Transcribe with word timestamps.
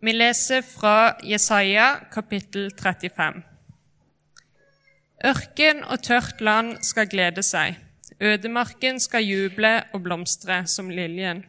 Vi 0.00 0.12
leser 0.12 0.62
fra 0.64 1.18
Jesaja 1.20 2.06
kapittel 2.08 2.70
35. 2.72 3.42
Ørken 5.28 5.82
og 5.84 6.00
tørt 6.00 6.40
land 6.40 6.78
skal 6.88 7.10
glede 7.12 7.44
seg, 7.44 7.76
ødemarken 8.16 8.96
skal 9.04 9.26
juble 9.28 9.74
og 9.92 10.00
blomstre 10.06 10.62
som 10.64 10.88
liljen. 10.88 11.44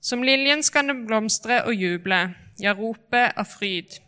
Som 0.00 0.24
liljen 0.24 0.64
skal 0.64 0.88
den 0.88 1.04
blomstre 1.04 1.60
og 1.68 1.76
juble, 1.76 2.22
ja, 2.56 2.72
rope 2.72 3.26
av 3.36 3.52
fryd. 3.52 4.00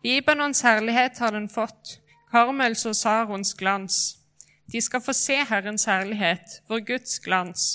Libanons 0.00 0.64
herlighet 0.64 1.20
har 1.20 1.36
den 1.36 1.52
fått, 1.52 1.98
Karmels 2.32 2.88
og 2.88 2.96
Sarons 2.96 3.52
glans. 3.52 4.02
De 4.72 4.80
skal 4.80 5.04
få 5.04 5.12
se 5.12 5.36
Herrens 5.52 5.84
herlighet, 5.84 6.62
vår 6.64 6.86
Guds 6.94 7.20
glans. 7.20 7.74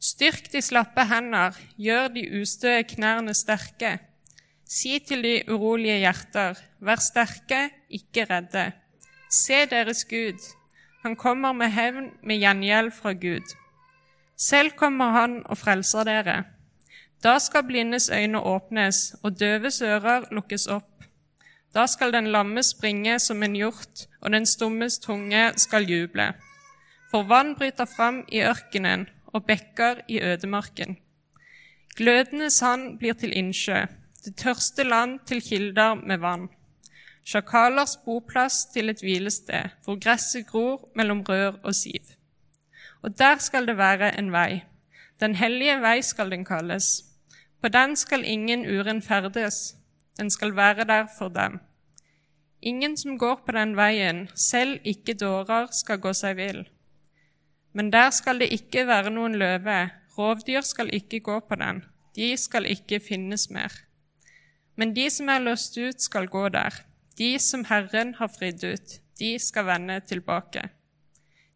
Styrk 0.00 0.48
de 0.56 0.64
slappe 0.64 1.04
hender, 1.04 1.52
gjør 1.76 2.14
de 2.16 2.30
ustøe 2.40 2.80
knærne 2.96 3.36
sterke. 3.36 3.98
Si 4.68 4.98
til 5.00 5.22
de 5.24 5.34
urolige 5.48 5.96
hjerter, 6.02 6.58
vær 6.84 7.00
sterke, 7.00 7.70
ikke 7.88 8.26
redde. 8.28 8.66
Se 9.32 9.64
deres 9.70 10.04
Gud, 10.04 10.44
han 11.02 11.16
kommer 11.16 11.52
med 11.56 11.72
hevn, 11.72 12.10
med 12.22 12.36
gjengjeld 12.42 12.90
fra 12.92 13.14
Gud. 13.16 13.54
Selv 14.36 14.70
kommer 14.76 15.14
han 15.16 15.40
og 15.46 15.56
frelser 15.58 16.04
dere. 16.04 16.36
Da 17.24 17.38
skal 17.40 17.64
blindes 17.64 18.10
øyne 18.12 18.40
åpnes 18.44 19.16
og 19.22 19.40
døves 19.40 19.80
ører 19.82 20.28
lukkes 20.30 20.66
opp. 20.66 21.04
Da 21.74 21.86
skal 21.86 22.12
den 22.12 22.28
lamme 22.32 22.62
springe 22.62 23.18
som 23.18 23.42
en 23.42 23.56
hjort, 23.56 24.04
og 24.20 24.32
den 24.32 24.46
stummes 24.46 24.98
tunge 24.98 25.52
skal 25.56 25.88
juble. 25.88 26.32
For 27.10 27.24
vann 27.24 27.54
bryter 27.56 27.88
fram 27.88 28.20
i 28.28 28.44
ørkenen 28.44 29.08
og 29.32 29.46
bekker 29.48 30.04
i 30.08 30.20
ødemarken. 30.20 30.98
Glødende 31.96 32.50
sand 32.50 32.98
blir 32.98 33.12
til 33.12 33.32
innsjø, 33.32 33.86
det 34.24 34.36
tørste 34.36 34.84
land 34.84 35.18
til 35.26 35.42
kilder 35.42 35.94
med 35.94 36.18
vann. 36.18 36.48
Sjakalers 37.24 37.96
boplass 38.04 38.64
til 38.72 38.88
et 38.88 39.02
hvilested, 39.04 39.74
hvor 39.84 39.98
gresset 40.00 40.46
gror 40.46 40.88
mellom 40.96 41.20
rør 41.28 41.58
og 41.62 41.74
siv. 41.74 42.14
Og 43.02 43.18
der 43.18 43.36
skal 43.38 43.66
det 43.66 43.76
være 43.76 44.18
en 44.18 44.32
vei. 44.32 44.64
Den 45.20 45.34
hellige 45.34 45.80
vei 45.80 46.00
skal 46.02 46.30
den 46.30 46.44
kalles. 46.44 47.04
På 47.62 47.68
den 47.68 47.96
skal 47.96 48.24
ingen 48.24 48.66
uren 48.66 49.02
ferdes, 49.02 49.74
den 50.18 50.30
skal 50.30 50.56
være 50.56 50.84
der 50.84 51.06
for 51.18 51.28
dem. 51.28 51.58
Ingen 52.62 52.96
som 52.96 53.18
går 53.18 53.42
på 53.46 53.52
den 53.52 53.76
veien, 53.76 54.28
selv 54.34 54.80
ikke 54.84 55.14
dårer, 55.14 55.66
skal 55.70 55.98
gå 55.98 56.12
seg 56.12 56.36
vill. 56.36 56.64
Men 57.72 57.92
der 57.92 58.10
skal 58.10 58.40
det 58.40 58.48
ikke 58.52 58.86
være 58.86 59.10
noen 59.10 59.36
løve, 59.38 59.90
rovdyr 60.18 60.60
skal 60.60 60.90
ikke 60.94 61.20
gå 61.20 61.40
på 61.40 61.54
den, 61.54 61.84
de 62.16 62.36
skal 62.36 62.66
ikke 62.66 63.00
finnes 63.00 63.50
mer. 63.50 63.87
Men 64.78 64.94
de 64.94 65.08
som 65.10 65.28
er 65.28 65.42
løst 65.42 65.74
ut, 65.76 65.98
skal 65.98 66.28
gå 66.30 66.48
der, 66.54 66.74
de 67.18 67.32
som 67.42 67.64
Herren 67.66 68.14
har 68.14 68.30
fridd 68.30 68.62
ut, 68.62 68.98
de 69.18 69.32
skal 69.42 69.66
vende 69.66 69.98
tilbake. 70.06 70.68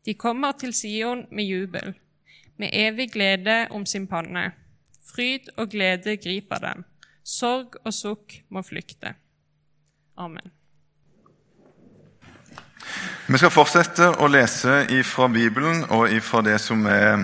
De 0.04 0.14
kommer 0.18 0.56
til 0.58 0.74
Sion 0.74 1.26
med 1.30 1.46
jubel, 1.46 1.94
med 2.58 2.70
evig 2.72 3.12
glede 3.12 3.68
om 3.70 3.86
sin 3.86 4.08
panne. 4.10 4.50
Fryd 5.12 5.52
og 5.56 5.70
glede 5.70 6.16
griper 6.16 6.58
dem, 6.58 6.82
sorg 7.24 7.78
og 7.84 7.94
sukk 7.94 8.40
må 8.50 8.62
flykte. 8.66 9.14
Amen. 10.18 10.50
Vi 13.28 13.38
skal 13.38 13.54
fortsette 13.54 14.08
å 14.18 14.26
lese 14.26 14.82
fra 15.06 15.28
Bibelen 15.30 15.84
og 15.94 16.10
fra 16.26 16.42
det 16.42 16.58
som 16.60 16.82
er 16.90 17.22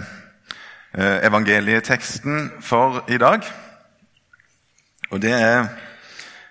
eh, 0.94 1.26
evangelieteksten 1.26 2.52
for 2.62 3.02
i 3.10 3.18
dag. 3.18 3.42
Og 5.10 5.22
det 5.22 5.34
er 5.34 5.66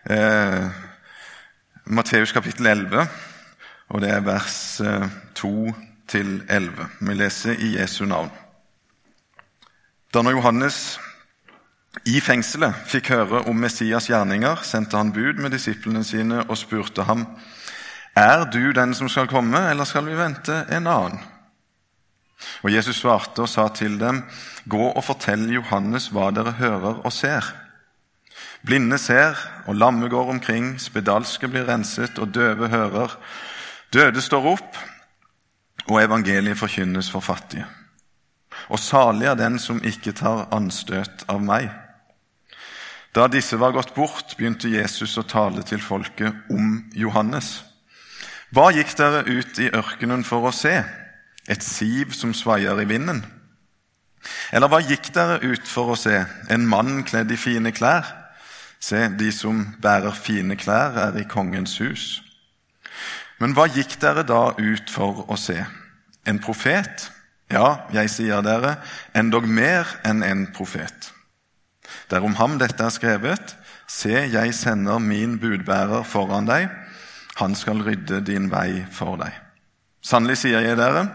eh, 0.09 0.67
Matteus 1.86 2.31
kapittel 2.31 2.67
11, 2.67 3.08
og 3.89 4.02
det 4.02 4.11
er 4.11 4.25
vers 4.25 4.81
eh, 4.81 5.08
2 5.36 5.52
til 6.08 6.42
11. 6.49 6.87
Vi 6.99 7.14
leser 7.14 7.59
i 7.59 7.76
Jesu 7.77 8.05
navn. 8.05 8.31
Da 10.14 10.23
når 10.23 10.37
Johannes 10.37 10.99
i 12.05 12.20
fengselet 12.21 12.76
fikk 12.87 13.11
høre 13.11 13.43
om 13.49 13.58
Messias 13.59 14.08
gjerninger, 14.09 14.64
sendte 14.64 14.98
han 14.98 15.14
bud 15.14 15.42
med 15.42 15.52
disiplene 15.55 16.04
sine 16.08 16.43
og 16.48 16.58
spurte 16.58 17.08
ham 17.08 17.26
er 18.17 18.48
du 18.49 18.71
den 18.73 18.95
som 18.98 19.10
skal 19.10 19.27
komme, 19.30 19.60
eller 19.70 19.86
skal 19.86 20.08
vi 20.08 20.15
vente 20.17 20.64
en 20.73 20.87
annen? 20.89 21.20
Og 22.64 22.71
Jesus 22.73 22.98
svarte 23.02 23.43
og 23.45 23.49
sa 23.49 23.67
til 23.70 23.99
dem, 24.02 24.23
Gå 24.65 24.89
og 24.89 25.04
fortell 25.05 25.45
Johannes 25.54 26.10
hva 26.14 26.31
dere 26.33 26.55
hører 26.58 27.04
og 27.05 27.14
ser. 27.14 27.45
Blinde 28.65 28.97
ser, 28.97 29.37
og 29.67 29.75
lamme 29.75 30.09
går 30.09 30.29
omkring, 30.29 30.75
spedalske 30.81 31.47
blir 31.47 31.67
renset, 31.67 32.19
og 32.19 32.33
døve 32.33 32.69
hører. 32.71 33.17
Døde 33.93 34.21
står 34.21 34.47
opp, 34.53 34.77
og 35.87 36.01
evangeliet 36.03 36.57
forkynnes 36.59 37.11
for 37.11 37.23
fattige. 37.23 37.67
Og 38.69 38.79
salig 38.79 39.27
er 39.29 39.37
den 39.39 39.59
som 39.59 39.79
ikke 39.85 40.11
tar 40.17 40.47
anstøt 40.51 41.23
av 41.31 41.39
meg. 41.43 41.69
Da 43.15 43.29
disse 43.31 43.57
var 43.57 43.73
gått 43.73 43.95
bort, 43.95 44.35
begynte 44.37 44.69
Jesus 44.69 45.15
å 45.17 45.25
tale 45.25 45.63
til 45.65 45.81
folket 45.81 46.51
om 46.53 46.83
Johannes. 46.93 47.61
Hva 48.53 48.69
gikk 48.75 48.93
dere 48.99 49.23
ut 49.25 49.59
i 49.59 49.71
ørkenen 49.75 50.23
for 50.27 50.47
å 50.47 50.53
se? 50.55 50.75
Et 51.47 51.63
siv 51.63 52.13
som 52.15 52.35
svaier 52.35 52.79
i 52.81 52.87
vinden? 52.87 53.23
Eller 54.51 54.71
hva 54.71 54.81
gikk 54.83 55.09
dere 55.15 55.39
ut 55.43 55.67
for 55.67 55.93
å 55.93 55.99
se? 55.99 56.19
En 56.51 56.67
mann 56.67 57.03
kledd 57.07 57.31
i 57.31 57.39
fine 57.39 57.71
klær? 57.75 58.07
Se, 58.80 59.08
de 59.20 59.32
som 59.33 59.64
bærer 59.82 60.15
fine 60.15 60.55
klær, 60.60 60.98
er 61.08 61.20
i 61.20 61.26
kongens 61.27 61.77
hus. 61.82 62.08
Men 63.42 63.54
hva 63.58 63.67
gikk 63.70 63.98
dere 64.02 64.26
da 64.26 64.54
ut 64.58 64.89
for 64.89 65.26
å 65.30 65.38
se? 65.38 65.60
En 66.27 66.42
profet? 66.42 67.10
Ja, 67.52 67.87
jeg 67.95 68.11
sier 68.11 68.43
dere, 68.43 68.77
endog 69.16 69.48
mer 69.48 69.87
enn 70.05 70.23
en 70.26 70.48
profet. 70.54 71.11
Det 72.10 72.20
er 72.20 72.26
om 72.26 72.36
ham 72.39 72.58
dette 72.60 72.83
er 72.83 72.93
skrevet. 72.93 73.55
Se, 73.87 74.11
jeg 74.11 74.54
sender 74.54 74.99
min 74.99 75.37
budbærer 75.39 76.04
foran 76.04 76.49
deg 76.49 76.67
han 77.37 77.55
skal 77.55 77.83
rydde 77.86 78.23
din 78.26 78.49
vei 78.49 78.82
for 78.92 79.17
deg. 79.21 79.33
Sannelig 80.02 80.39
sier 80.42 80.64
jeg 80.66 80.77
dere, 80.80 81.05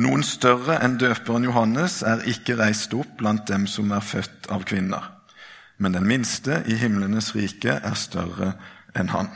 noen 0.00 0.24
større 0.26 0.78
enn 0.82 0.96
døperen 0.98 1.44
Johannes 1.46 2.00
er 2.06 2.24
ikke 2.30 2.56
reist 2.58 2.94
opp 2.96 3.18
blant 3.20 3.46
dem 3.50 3.66
som 3.70 3.92
er 3.94 4.04
født 4.04 4.48
av 4.50 4.64
kvinner. 4.66 5.04
Men 5.80 5.96
den 5.96 6.06
minste 6.08 6.60
i 6.68 6.76
himlenes 6.76 7.32
rike 7.34 7.78
er 7.80 7.96
større 7.96 8.52
enn 8.96 9.12
han. 9.14 9.30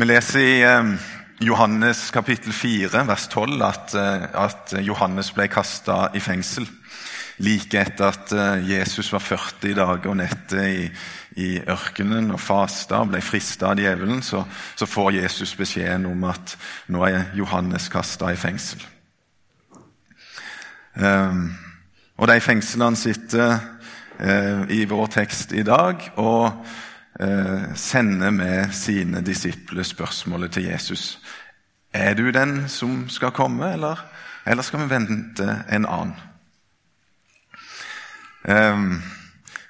Vi 0.00 0.08
leser 0.08 0.40
i 0.40 0.58
eh, 0.64 1.08
Johannes 1.44 2.06
kapittel 2.14 2.54
4, 2.56 3.04
vers 3.08 3.28
12, 3.28 3.62
at, 3.66 3.94
eh, 4.00 4.26
at 4.32 4.76
Johannes 4.86 5.32
ble 5.36 5.50
kasta 5.52 6.06
i 6.16 6.22
fengsel 6.24 6.68
like 7.40 7.78
etter 7.80 8.10
at 8.10 8.32
eh, 8.32 8.68
Jesus 8.68 9.12
var 9.12 9.22
40 9.24 9.74
dager 9.78 10.12
og 10.12 10.18
netter 10.20 10.60
i, 10.66 10.86
i 11.40 11.50
ørkenen 11.60 12.32
og 12.34 12.40
fasta 12.42 13.00
og 13.00 13.12
ble 13.14 13.22
frista 13.24 13.70
av 13.70 13.80
djevelen, 13.80 14.22
så, 14.24 14.42
så, 14.76 14.88
får 14.88 15.14
Jesus 15.20 15.54
beskjeden 15.56 16.08
om 16.10 16.26
at 16.28 16.56
nå 16.92 17.04
er 17.08 17.32
Johannes 17.38 17.88
kasta 17.92 18.32
i 18.32 18.40
fengsel. 18.40 18.84
Um, 21.00 21.52
og 22.18 22.28
de 22.28 22.40
fengslene 22.42 22.98
sitter 22.98 23.60
i 24.68 24.84
vår 24.84 25.06
tekst 25.06 25.52
i 25.56 25.62
dag 25.64 26.02
og 26.20 26.66
uh, 27.22 27.74
sender 27.74 28.30
med 28.30 28.72
sine 28.72 29.22
disipler 29.24 29.82
spørsmålet 29.82 30.52
til 30.52 30.68
Jesus. 30.68 31.20
Er 31.92 32.14
du 32.14 32.30
den 32.30 32.68
som 32.68 33.08
skal 33.08 33.30
komme, 33.30 33.72
eller, 33.72 33.96
eller 34.46 34.62
skal 34.62 34.84
vi 34.84 34.90
vente 34.90 35.64
en 35.72 35.86
annen? 35.86 36.16
Um, 38.44 39.02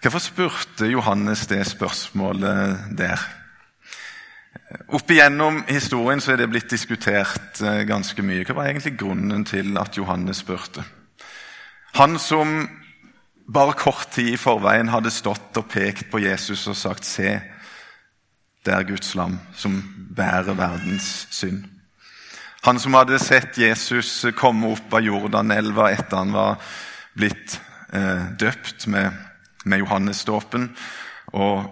hvorfor 0.03 0.19
spurte 0.19 0.87
Johannes 0.87 1.47
det 1.47 1.67
spørsmålet 1.67 2.79
der? 2.99 3.23
Opp 4.89 5.11
igjennom 5.11 5.65
historien 5.69 6.21
så 6.21 6.33
er 6.33 6.43
det 6.43 6.51
blitt 6.51 6.71
diskutert 6.71 7.59
ganske 7.87 8.23
mye. 8.23 8.45
Hva 8.47 8.55
var 8.55 8.71
egentlig 8.71 8.99
grunnen 8.99 9.45
til 9.45 9.79
at 9.79 9.99
Johannes 9.99 10.43
spurte? 10.45 10.85
Han 11.99 12.19
som 12.19 12.69
bare 13.53 13.75
kort 13.79 14.13
tid 14.15 14.35
i 14.35 14.41
forveien 14.41 14.91
hadde 14.93 15.13
stått 15.13 15.59
og 15.59 15.69
pekt 15.71 16.11
på 16.11 16.23
Jesus 16.23 16.67
og 16.71 16.77
sagt 16.77 17.05
'Se, 17.05 17.41
det 18.65 18.75
er 18.75 18.89
Guds 18.89 19.15
lam 19.15 19.39
som 19.57 19.83
bærer 20.17 20.55
verdens 20.55 21.27
synd'. 21.31 21.67
Han 22.63 22.79
som 22.79 22.95
hadde 22.95 23.19
sett 23.19 23.59
Jesus 23.59 24.27
komme 24.37 24.69
opp 24.69 24.93
av 24.95 25.01
Jordanelva 25.01 25.91
etter 25.91 26.17
han 26.17 26.33
var 26.33 26.59
blitt 27.17 27.61
eh, 27.93 28.27
døpt 28.37 28.87
med, 28.87 29.13
med 29.65 29.79
Johannesdåpen. 29.79 30.77
Og, 31.33 31.65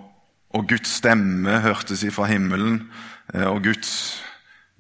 og, 0.55 0.69
Guds 0.69 0.89
stemme 0.89 1.61
hørtes 1.61 2.03
ifra 2.09 2.25
himmelen, 2.31 2.89
eh, 3.35 3.45
og 3.45 3.63
Guds 3.69 4.23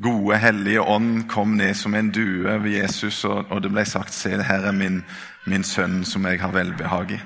gode, 0.03 0.39
hellige 0.39 0.81
ånd 0.81 1.27
kom 1.29 1.59
ned 1.59 1.77
som 1.77 1.95
en 1.95 2.11
due 2.15 2.56
ved 2.62 2.71
Jesus, 2.71 3.25
og, 3.29 3.45
og 3.50 3.62
det 3.62 3.73
ble 3.75 3.85
sagt 3.85 4.15
Se, 4.15 4.33
her 4.33 4.65
er 4.65 4.73
min, 4.73 5.03
min 5.49 5.65
sønn 5.65 6.05
som 6.05 6.27
jeg 6.29 6.41
har 6.43 6.53
velbehag 6.55 7.17
i. 7.17 7.21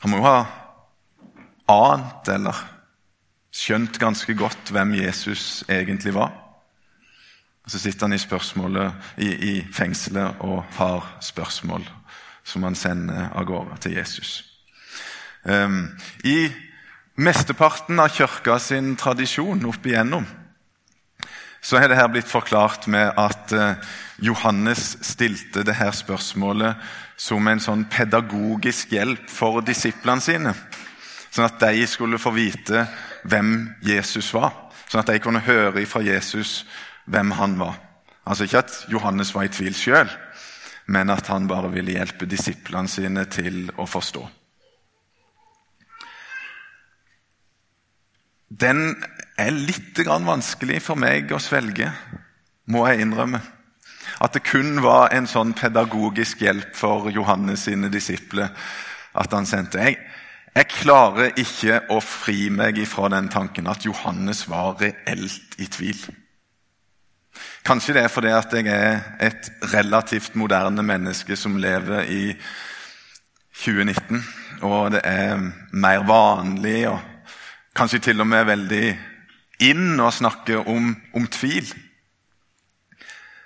Han 0.00 0.12
må 0.12 0.20
jo 0.20 0.24
ha 0.24 0.38
ant 1.70 2.28
eller 2.32 2.56
skjønt 3.54 3.98
ganske 4.00 4.34
godt 4.38 4.72
hvem 4.72 4.94
Jesus 5.00 5.64
egentlig 5.68 6.14
var. 6.16 6.32
Og 7.64 7.70
Så 7.70 7.78
sitter 7.78 8.08
han 8.08 8.16
i, 8.16 9.26
i, 9.26 9.28
i 9.50 9.54
fengselet 9.72 10.40
og 10.40 10.64
har 10.78 11.18
spørsmål 11.20 11.84
som 12.44 12.62
han 12.62 12.74
sender 12.74 13.28
av 13.36 13.44
gårde 13.44 13.76
til 13.84 13.92
Jesus. 13.98 14.44
Um, 15.44 15.98
I 16.24 16.50
mesteparten 17.20 18.00
av 18.00 18.08
kirka 18.08 18.58
sin 18.58 18.96
tradisjon 18.96 19.64
opp 19.68 19.86
igjennom 19.86 20.26
så 21.60 21.76
er 21.76 21.90
det 21.90 21.98
her 21.98 22.08
blitt 22.08 22.28
forklart 22.28 22.86
med 22.88 23.12
at 23.20 23.52
uh, 23.52 23.90
Johannes 24.20 24.96
stilte 25.04 25.64
det 25.66 25.76
her 25.76 25.92
spørsmålet 25.96 26.80
som 27.20 27.46
en 27.48 27.60
sånn 27.60 27.84
pedagogisk 27.92 28.94
hjelp 28.96 29.28
for 29.28 29.60
disiplene 29.64 30.24
sine. 30.24 30.54
Sånn 31.30 31.46
at 31.46 31.60
de 31.60 31.84
skulle 31.86 32.20
få 32.20 32.32
vite 32.34 32.86
hvem 33.28 33.70
Jesus 33.84 34.32
var. 34.34 34.54
Sånn 34.88 35.04
at 35.04 35.12
de 35.12 35.20
kunne 35.22 35.44
høre 35.44 35.84
fra 35.86 36.02
Jesus 36.02 36.64
hvem 37.04 37.36
han 37.36 37.58
var. 37.60 37.76
Altså 38.24 38.48
Ikke 38.48 38.64
at 38.64 38.74
Johannes 38.90 39.34
var 39.34 39.46
i 39.46 39.52
tvil 39.52 39.76
sjøl, 39.76 40.10
men 40.90 41.12
at 41.12 41.28
han 41.30 41.48
bare 41.50 41.70
ville 41.72 41.94
hjelpe 41.96 42.28
disiplene 42.28 42.90
sine 42.90 43.26
til 43.30 43.68
å 43.78 43.86
forstå. 43.86 44.24
Den 48.50 48.98
er 49.38 49.54
litt 49.54 49.98
vanskelig 50.04 50.80
for 50.82 50.98
meg 50.98 51.30
å 51.32 51.38
svelge, 51.38 51.92
må 52.66 52.82
jeg 52.88 53.04
innrømme. 53.04 53.40
At 54.20 54.34
det 54.34 54.42
kun 54.44 54.80
var 54.82 55.14
en 55.14 55.28
sånn 55.30 55.52
pedagogisk 55.54 56.42
hjelp 56.42 56.74
for 56.76 57.10
Johannes 57.14 57.68
sine 57.68 57.88
disipler 57.92 58.50
at 59.14 59.32
han 59.32 59.46
sendte. 59.46 59.78
Jeg, 59.78 59.98
jeg 60.54 60.70
klarer 60.72 61.38
ikke 61.38 61.78
å 61.94 62.00
fri 62.02 62.50
meg 62.50 62.80
ifra 62.82 63.08
den 63.14 63.30
tanken 63.30 63.70
at 63.70 63.86
Johannes 63.86 64.44
var 64.50 64.80
reelt 64.82 65.54
i 65.62 65.68
tvil. 65.70 66.02
Kanskje 67.64 67.94
det 67.94 68.02
er 68.04 68.12
fordi 68.12 68.32
at 68.34 68.52
jeg 68.56 68.66
er 68.72 68.98
et 69.22 69.50
relativt 69.72 70.34
moderne 70.34 70.82
menneske 70.82 71.38
som 71.38 71.56
lever 71.60 72.10
i 72.10 72.24
2019, 73.62 74.20
og 74.66 74.90
det 74.96 75.04
er 75.06 75.38
mer 75.72 76.04
vanlig 76.08 76.88
og 76.90 77.09
kanskje 77.76 78.02
til 78.08 78.20
og 78.20 78.28
med 78.30 78.48
veldig 78.48 78.84
inn 79.66 80.00
å 80.00 80.10
snakke 80.12 80.58
om, 80.62 80.90
om 81.14 81.28
tvil. 81.30 81.68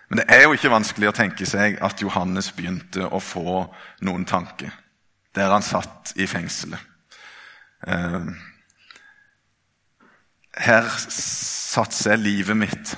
Men 0.09 0.21
det 0.21 0.26
er 0.31 0.44
jo 0.44 0.55
ikke 0.55 0.73
vanskelig 0.73 1.11
å 1.11 1.17
tenke 1.17 1.47
seg 1.49 1.81
at 1.82 2.03
Johannes 2.03 2.53
begynte 2.55 3.09
å 3.09 3.21
få 3.23 3.65
noen 4.06 4.26
tanker 4.29 4.73
der 5.35 5.50
han 5.50 5.65
satt 5.67 6.12
i 6.21 6.29
fengselet. 6.31 6.79
Eh, 7.88 8.29
her 10.62 10.87
satser 11.09 12.15
jeg 12.15 12.23
livet 12.23 12.56
mitt. 12.56 12.93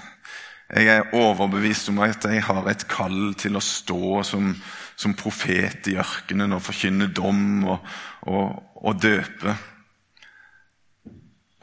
Jeg 0.69 0.91
er 0.93 1.15
overbevist 1.17 1.89
om 1.89 2.03
at 2.05 2.27
jeg 2.27 2.43
har 2.45 2.69
et 2.69 2.85
kall 2.91 3.33
til 3.39 3.57
å 3.57 3.65
stå 3.65 4.21
som, 4.27 4.51
som 4.99 5.15
profet 5.17 5.89
i 5.89 5.97
ørkenen 5.97 6.53
og 6.53 6.65
forkynne 6.67 7.09
dom 7.15 7.65
og, 7.71 7.89
og, 8.29 8.61
og 8.83 9.01
døpe. 9.01 9.55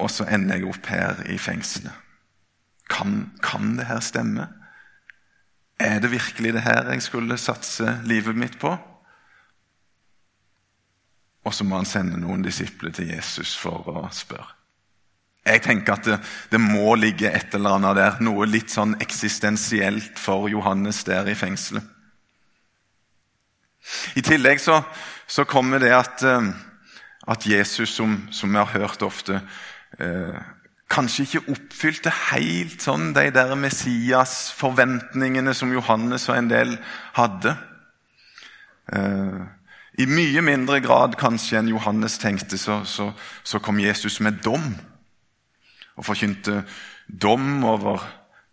Og 0.01 0.10
så 0.12 0.25
ender 0.25 0.57
jeg 0.57 0.69
opp 0.69 0.90
her 0.90 1.22
i 1.30 1.38
fengselet. 1.38 1.94
Kan, 2.90 3.31
kan 3.44 3.78
det 3.78 3.88
her 3.88 4.00
stemme? 4.04 4.48
Er 5.80 6.00
det 6.00 6.12
virkelig 6.12 6.54
det 6.54 6.66
her 6.66 6.90
jeg 6.92 7.01
skulle 7.01 7.38
satse 7.38 8.00
livet 8.06 8.36
mitt 8.38 8.60
på? 8.60 8.74
Og 11.44 11.54
så 11.54 11.66
må 11.68 11.80
han 11.80 11.88
sende 11.88 12.19
noen 12.19 12.44
disipler 12.44 12.94
til 12.95 13.10
Jesus 13.12 13.56
for 13.60 13.88
å 13.92 14.04
spørre. 14.16 14.54
Jeg 15.44 15.60
tenker 15.66 15.98
at 15.98 16.06
det, 16.07 16.18
det, 16.54 16.60
må 16.62 16.94
ligge 16.95 17.28
et 17.28 17.51
eller 17.57 17.75
annet 17.75 17.98
der, 18.00 18.22
noe 18.24 18.45
litt 18.48 18.72
sånn 18.72 18.95
eksistensielt 19.04 20.16
for 20.19 20.48
Johannes 20.48 21.01
der 21.04 21.28
i 21.28 21.36
fengselet. 21.36 21.84
I 24.16 24.24
tillegg 24.24 24.62
så, 24.63 24.80
så 25.28 25.44
kommer 25.44 25.84
det 25.84 25.92
at, 25.92 26.24
eh, 26.24 26.48
at 27.28 27.48
Jesus, 27.48 27.92
som, 27.92 28.22
som, 28.31 28.54
vi 28.56 28.62
har 28.62 28.72
hørt 28.72 29.04
ofte, 29.04 29.42
kanskje 30.94 31.26
ikke 31.26 31.54
oppfylte 31.54 32.12
helt 32.30 32.84
sånn 32.84 33.14
de 33.16 33.26
der 33.34 33.56
Messias-forventningene 33.58 35.54
som 35.58 35.74
Johannes 35.74 36.28
og 36.30 36.38
en 36.38 36.50
del 36.52 36.76
hadde. 37.18 37.56
Eh, 38.94 39.44
i 40.04 40.08
mye 40.10 40.42
mindre 40.46 40.80
grad 40.82 41.16
kanskje 41.20 41.60
enn 41.60 41.72
Johannes 41.72 42.18
tenkte, 42.22 42.58
så, 42.58 42.82
så, 42.86 43.12
så 43.46 43.62
kom 43.64 43.82
Jesus 43.82 44.20
med 44.26 44.42
dom. 44.46 44.74
Og 45.94 46.06
forkynte 46.08 46.64
dom 47.08 47.64
over 47.70 48.02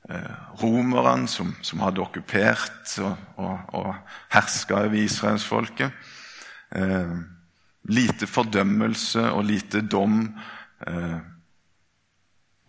eh, 0.09 0.33
romerne 0.61 1.29
som, 1.29 1.55
som, 1.65 1.81
hadde 1.85 2.05
okkupert 2.05 2.95
og, 3.01 3.17
og, 3.41 3.75
og 3.81 3.93
herska 4.33 4.85
over 4.85 5.01
israelsfolket. 5.01 5.93
Eh, 6.77 7.15
lite 7.91 8.29
fordømmelse 8.29 9.31
og 9.33 9.45
lite 9.49 9.81
dom. 9.89 10.23
Eh, 10.87 11.21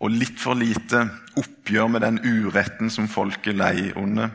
og 0.02 0.10
litt 0.10 0.40
for 0.42 0.58
lite 0.58 1.04
oppgjør 1.38 1.90
med 1.94 2.02
den 2.02 2.18
uretten 2.26 2.90
som 2.90 3.10
folket 3.10 3.54
lei 3.54 3.92
under. 3.94 4.32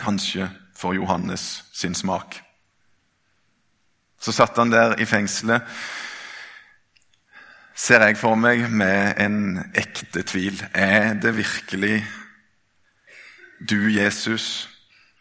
Kanskje 0.00 0.48
for 0.74 0.96
Johannes 0.96 1.62
sin 1.72 1.94
smak. 1.94 2.40
Så 4.22 4.34
satt 4.34 4.58
han 4.58 4.72
der 4.72 4.96
i 5.02 5.06
fengselet, 5.06 5.62
ser 7.74 8.04
jeg 8.06 8.18
for 8.20 8.38
meg, 8.38 8.68
med 8.70 9.18
en 9.22 9.62
ekte 9.78 10.22
tvil. 10.26 10.58
Er 10.74 11.14
det 11.18 11.34
virkelig 11.36 12.02
du, 13.58 13.90
Jesus, 13.90 14.68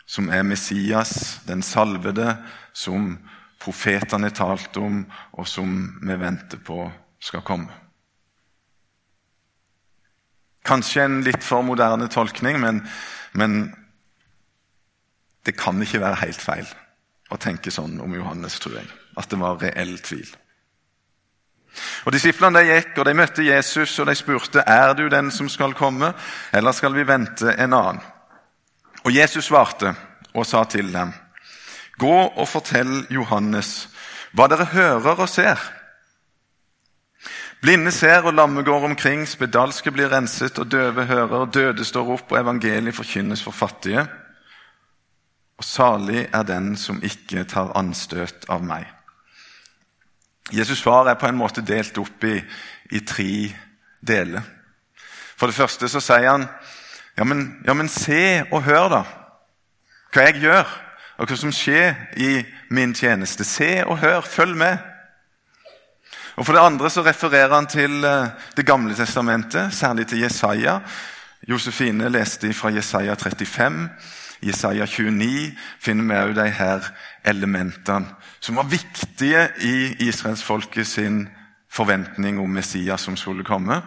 som 0.06 0.30
er 0.30 0.44
Messias, 0.46 1.42
den 1.48 1.64
salvede, 1.66 2.36
som 2.74 3.16
profetene 3.62 4.30
talte 4.30 4.82
om, 4.82 5.06
og 5.34 5.48
som 5.48 5.78
vi 6.02 6.18
venter 6.22 6.62
på 6.62 6.84
skal 7.22 7.46
komme? 7.46 7.81
Kanskje 10.68 11.06
en 11.06 11.22
litt 11.26 11.44
for 11.44 11.66
moderne 11.66 12.08
tolkning, 12.12 12.60
men, 12.62 12.84
men 13.34 13.64
det 15.46 15.56
kan 15.58 15.82
ikke 15.82 16.04
være 16.04 16.22
helt 16.22 16.42
feil 16.42 16.70
å 17.32 17.40
tenke 17.42 17.72
sånn 17.74 17.98
om 18.04 18.14
Johannes, 18.14 18.60
tror 18.62 18.78
jeg. 18.82 18.90
At 19.18 19.32
det 19.32 19.40
var 19.42 19.60
reell 19.62 19.98
tvil. 20.04 20.30
Og 22.06 22.14
Disiplene 22.14 22.60
de 22.60 22.74
gikk 22.76 22.98
og 23.00 23.08
de 23.08 23.16
møtte 23.16 23.46
Jesus 23.46 23.94
og 24.04 24.10
de 24.10 24.16
spurte 24.20 24.64
er 24.68 24.94
du 24.98 25.06
den 25.10 25.32
som 25.32 25.50
skal 25.50 25.76
komme, 25.78 26.12
eller 26.52 26.76
skal 26.76 26.96
vi 26.98 27.08
vente 27.08 27.56
en 27.56 27.76
annen. 27.78 28.02
Og 29.06 29.16
Jesus 29.16 29.48
svarte 29.48 29.96
og 30.36 30.46
sa 30.46 30.64
til 30.70 30.92
dem, 30.94 31.14
gå 31.98 32.18
og 32.30 32.48
fortell 32.48 33.06
Johannes 33.10 33.88
hva 34.36 34.48
dere 34.52 34.68
hører 34.72 35.24
og 35.24 35.30
ser. 35.30 35.60
Blinde 37.62 37.92
ser 37.92 38.26
og 38.26 38.34
lamme 38.34 38.64
går 38.64 38.86
omkring, 38.86 39.28
spedalske 39.30 39.92
blir 39.94 40.10
renset 40.10 40.58
og 40.60 40.72
døve 40.72 41.06
hører, 41.06 41.46
døde 41.46 41.86
står 41.86 42.10
opp 42.16 42.32
og 42.34 42.40
evangeliet 42.40 42.96
forkynnes 42.98 43.44
for 43.46 43.54
fattige. 43.54 44.08
Og 45.62 45.64
salig 45.66 46.24
er 46.34 46.44
den 46.44 46.74
som 46.78 47.04
ikke 47.06 47.44
tar 47.46 47.70
anstøt 47.78 48.50
av 48.50 48.66
meg. 48.66 48.88
Jesus' 50.50 50.82
svar 50.82 51.06
er 51.08 51.20
på 51.22 51.30
en 51.30 51.38
måte 51.38 51.62
delt 51.62 51.98
opp 52.02 52.24
i, 52.26 52.40
i 52.92 53.00
tre 53.06 53.54
deler. 54.02 54.42
For 55.38 55.46
det 55.46 55.56
første 55.56 55.90
så 55.90 56.02
sier 56.02 56.32
han 56.32 56.48
ja 57.18 57.24
men, 57.24 57.60
ja, 57.68 57.74
men 57.74 57.90
se 57.90 58.42
og 58.52 58.64
hør, 58.64 58.88
da. 58.90 59.04
Hva 60.14 60.26
jeg 60.26 60.42
gjør, 60.42 60.70
og 61.22 61.30
hva 61.30 61.38
som 61.38 61.52
skjer 61.54 61.94
i 62.18 62.40
min 62.74 62.96
tjeneste. 62.98 63.46
Se 63.46 63.84
og 63.86 64.00
hør, 64.02 64.22
følg 64.26 64.58
med. 64.58 64.91
Og 66.36 66.46
For 66.46 66.54
det 66.54 66.64
andre 66.64 66.90
så 66.90 67.04
refererer 67.04 67.54
han 67.56 67.68
til 67.68 68.04
eh, 68.04 68.28
Det 68.58 68.66
gamle 68.66 68.96
testamentet, 68.96 69.74
særlig 69.74 70.08
til 70.08 70.20
Jesaja. 70.20 70.80
Josefine 71.50 72.10
leste 72.10 72.54
fra 72.54 72.70
Jesaja 72.70 73.14
35. 73.14 73.90
Jesaja 74.42 74.86
29 74.86 75.58
finner 75.80 76.04
vi 76.04 76.22
òg 76.22 76.36
de 76.36 76.50
her 76.50 76.88
elementene 77.26 78.16
som 78.42 78.58
var 78.58 78.70
viktige 78.70 79.48
i 79.62 80.08
israelsfolket 80.08 80.88
sin 80.88 81.28
forventning 81.70 82.40
om 82.40 82.50
Messias 82.50 83.02
som 83.02 83.18
skulle 83.18 83.44
komme. 83.44 83.82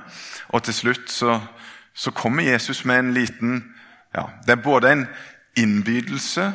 Og 0.49 0.63
til 0.63 0.75
slutt 0.75 1.11
så, 1.11 1.41
så 1.95 2.11
kommer 2.11 2.43
Jesus 2.43 2.85
med 2.85 2.99
en 2.99 3.15
liten 3.15 3.65
ja, 4.15 4.29
Det 4.47 4.53
er 4.53 4.63
både 4.63 4.93
en 4.93 5.07
innbydelse 5.57 6.53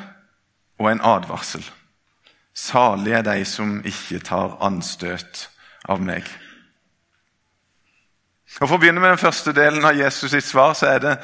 og 0.80 0.92
en 0.92 1.02
advarsel. 1.04 1.66
Salige 2.56 3.16
er 3.16 3.22
de 3.22 3.46
som 3.46 3.82
ikke 3.86 4.20
tar 4.20 4.58
anstøt 4.64 5.50
av 5.88 6.02
meg. 6.02 6.28
Og 8.60 8.68
For 8.68 8.76
å 8.76 8.82
begynne 8.82 9.00
med 9.00 9.14
den 9.14 9.22
første 9.22 9.54
delen 9.54 9.86
av 9.86 9.98
Jesus 9.98 10.32
sitt 10.32 10.48
svar, 10.48 10.74
så 10.74 10.90
er 10.90 11.00
det 11.00 11.18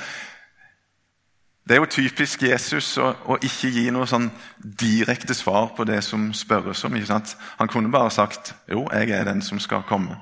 Det 1.65 1.73
er 1.73 1.79
jo 1.81 1.85
typisk 1.89 2.43
Jesus 2.45 2.97
å, 3.01 3.07
å 3.25 3.39
ikke 3.41 3.71
gi 3.73 3.87
noe 3.89 4.05
sånn 4.05 4.27
direkte 4.61 5.33
svar 5.33 5.71
på 5.73 5.83
det 5.83 6.03
som 6.03 6.27
spørres 6.33 6.83
om. 6.85 6.95
ikke 6.95 7.07
sant? 7.07 7.37
Han 7.57 7.67
kunne 7.67 7.91
bare 7.91 8.11
sagt 8.11 8.53
'Jo, 8.69 8.87
jeg 8.93 9.09
er 9.09 9.23
den 9.23 9.41
som 9.41 9.59
skal 9.59 9.81
komme'. 9.81 10.15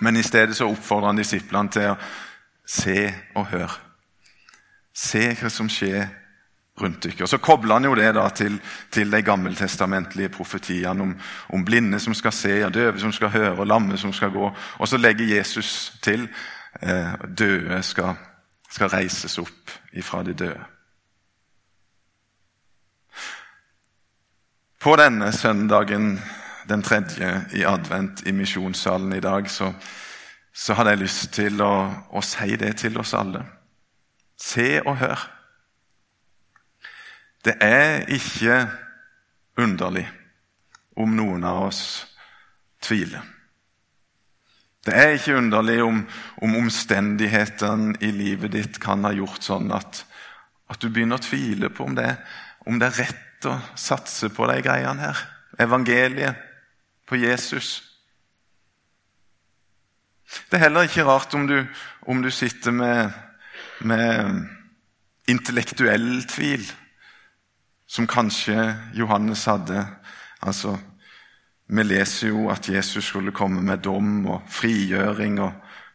Men 0.00 0.16
i 0.16 0.22
stedet 0.22 0.56
så 0.56 0.68
oppfordrer 0.68 1.06
han 1.06 1.16
disiplene 1.16 1.70
til 1.70 1.90
å 1.90 1.96
se 2.66 3.14
og 3.34 3.46
høre. 3.46 3.70
Se 4.94 5.34
hva 5.34 5.48
som 5.48 5.68
skjer 5.68 6.08
rundt 6.80 7.04
dere. 7.04 7.22
Og 7.22 7.28
Så 7.28 7.38
kobler 7.38 7.74
han 7.74 7.84
jo 7.84 7.94
det 7.94 8.14
da 8.14 8.28
til, 8.28 8.60
til 8.90 9.12
de 9.12 9.22
gammeltestamentlige 9.22 10.28
profetiene 10.28 11.02
om, 11.02 11.14
om, 11.48 11.64
blinde 11.64 12.00
som 12.00 12.14
skal 12.14 12.32
se, 12.32 12.64
og 12.66 12.74
døve 12.74 13.00
som 13.00 13.12
skal 13.12 13.28
høre, 13.28 13.58
og 13.58 13.66
lamme 13.66 13.98
som 13.98 14.12
skal 14.12 14.30
gå. 14.30 14.50
Og 14.78 14.88
så 14.88 14.96
legger 14.96 15.36
Jesus 15.36 15.92
til 16.02 16.28
eh, 16.82 17.12
døde 17.38 17.82
skal, 17.82 18.14
skal 18.70 18.88
reises 18.88 19.38
opp 19.38 19.70
ifra 19.92 20.22
de 20.22 20.34
døde. 20.34 20.64
På 24.80 24.96
denne 24.96 25.32
søndagen, 25.32 26.20
den 26.68 26.82
tredje 26.82 27.44
i 27.54 27.62
advent 27.64 28.26
i 28.26 28.32
misjonssalen 28.32 29.12
i 29.12 29.20
dag, 29.20 29.50
så, 29.50 29.72
så 30.54 30.74
hadde 30.74 30.90
jeg 30.90 30.98
lyst 30.98 31.32
til 31.32 31.62
å, 31.64 31.88
å 32.10 32.20
si 32.20 32.56
det 32.60 32.76
til 32.76 32.98
oss 33.00 33.14
alle. 33.14 33.46
Se 34.40 34.82
og 34.84 34.96
hør. 34.96 35.33
Det 37.44 37.58
er 37.60 38.06
ikke 38.08 38.56
underlig 39.60 40.06
om 40.96 41.12
noen 41.16 41.44
av 41.44 41.66
oss 41.66 41.82
tviler. 42.84 43.22
Det 44.84 44.92
er 44.96 45.14
ikke 45.16 45.36
underlig 45.40 45.78
om, 45.84 46.02
om 46.44 46.56
omstendighetene 46.60 47.98
i 48.04 48.10
livet 48.12 48.52
ditt 48.52 48.78
kan 48.80 49.04
ha 49.04 49.12
gjort 49.16 49.44
sånn 49.44 49.72
at, 49.72 50.02
at 50.68 50.80
du 50.80 50.90
begynner 50.90 51.20
å 51.20 51.24
tvile 51.24 51.70
på 51.72 51.86
om 51.88 51.96
det, 51.96 52.10
om 52.68 52.80
det, 52.80 52.90
er 52.90 53.00
rett 53.06 53.48
å 53.48 53.56
satse 53.76 54.30
på 54.32 54.48
de 54.48 54.58
greiene 54.64 55.08
her. 55.08 55.24
Evangeliet, 55.60 56.40
på 57.04 57.18
Jesus. 57.20 57.82
Det 60.48 60.56
er 60.56 60.66
heller 60.66 60.88
ikke 60.88 61.04
rart 61.04 61.34
om 61.36 61.44
du, 61.48 61.58
om 62.08 62.22
du 62.24 62.30
sitter 62.32 62.72
med, 62.72 63.12
med 63.84 64.40
intellektuell 65.28 66.24
tvil 66.32 66.64
som 67.94 68.06
kanskje 68.06 68.74
Johannes 68.94 69.44
hadde. 69.44 69.86
Altså, 70.40 70.78
Vi 71.66 71.82
leser 71.82 72.28
jo 72.28 72.48
at 72.50 72.68
Jesus 72.68 73.04
skulle 73.04 73.32
komme 73.32 73.62
med 73.62 73.78
dom 73.78 74.26
og 74.26 74.42
frigjøring. 74.48 75.40
og 75.40 75.52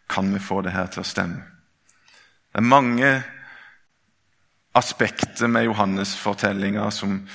Kan 0.10 0.34
vi 0.34 0.39
få 0.39 0.62
det 0.62 0.72
her 0.72 0.88
til 0.88 1.01
å 1.01 1.06
stemme? 1.06 1.44
Det 2.50 2.58
er 2.58 2.62
mange 2.62 3.24
aspekter 4.74 5.48
med 5.48 5.63
Johannes-fortellinga 5.63 6.89
som, 6.91 7.27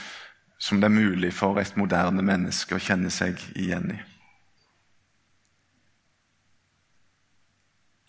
som 0.58 0.80
det 0.80 0.88
er 0.88 0.96
mulig 0.96 1.32
for 1.34 1.60
et 1.60 1.76
moderne 1.76 2.22
menneske 2.22 2.74
å 2.74 2.82
kjenne 2.82 3.10
seg 3.10 3.38
igjen 3.54 3.92
i. 3.94 4.00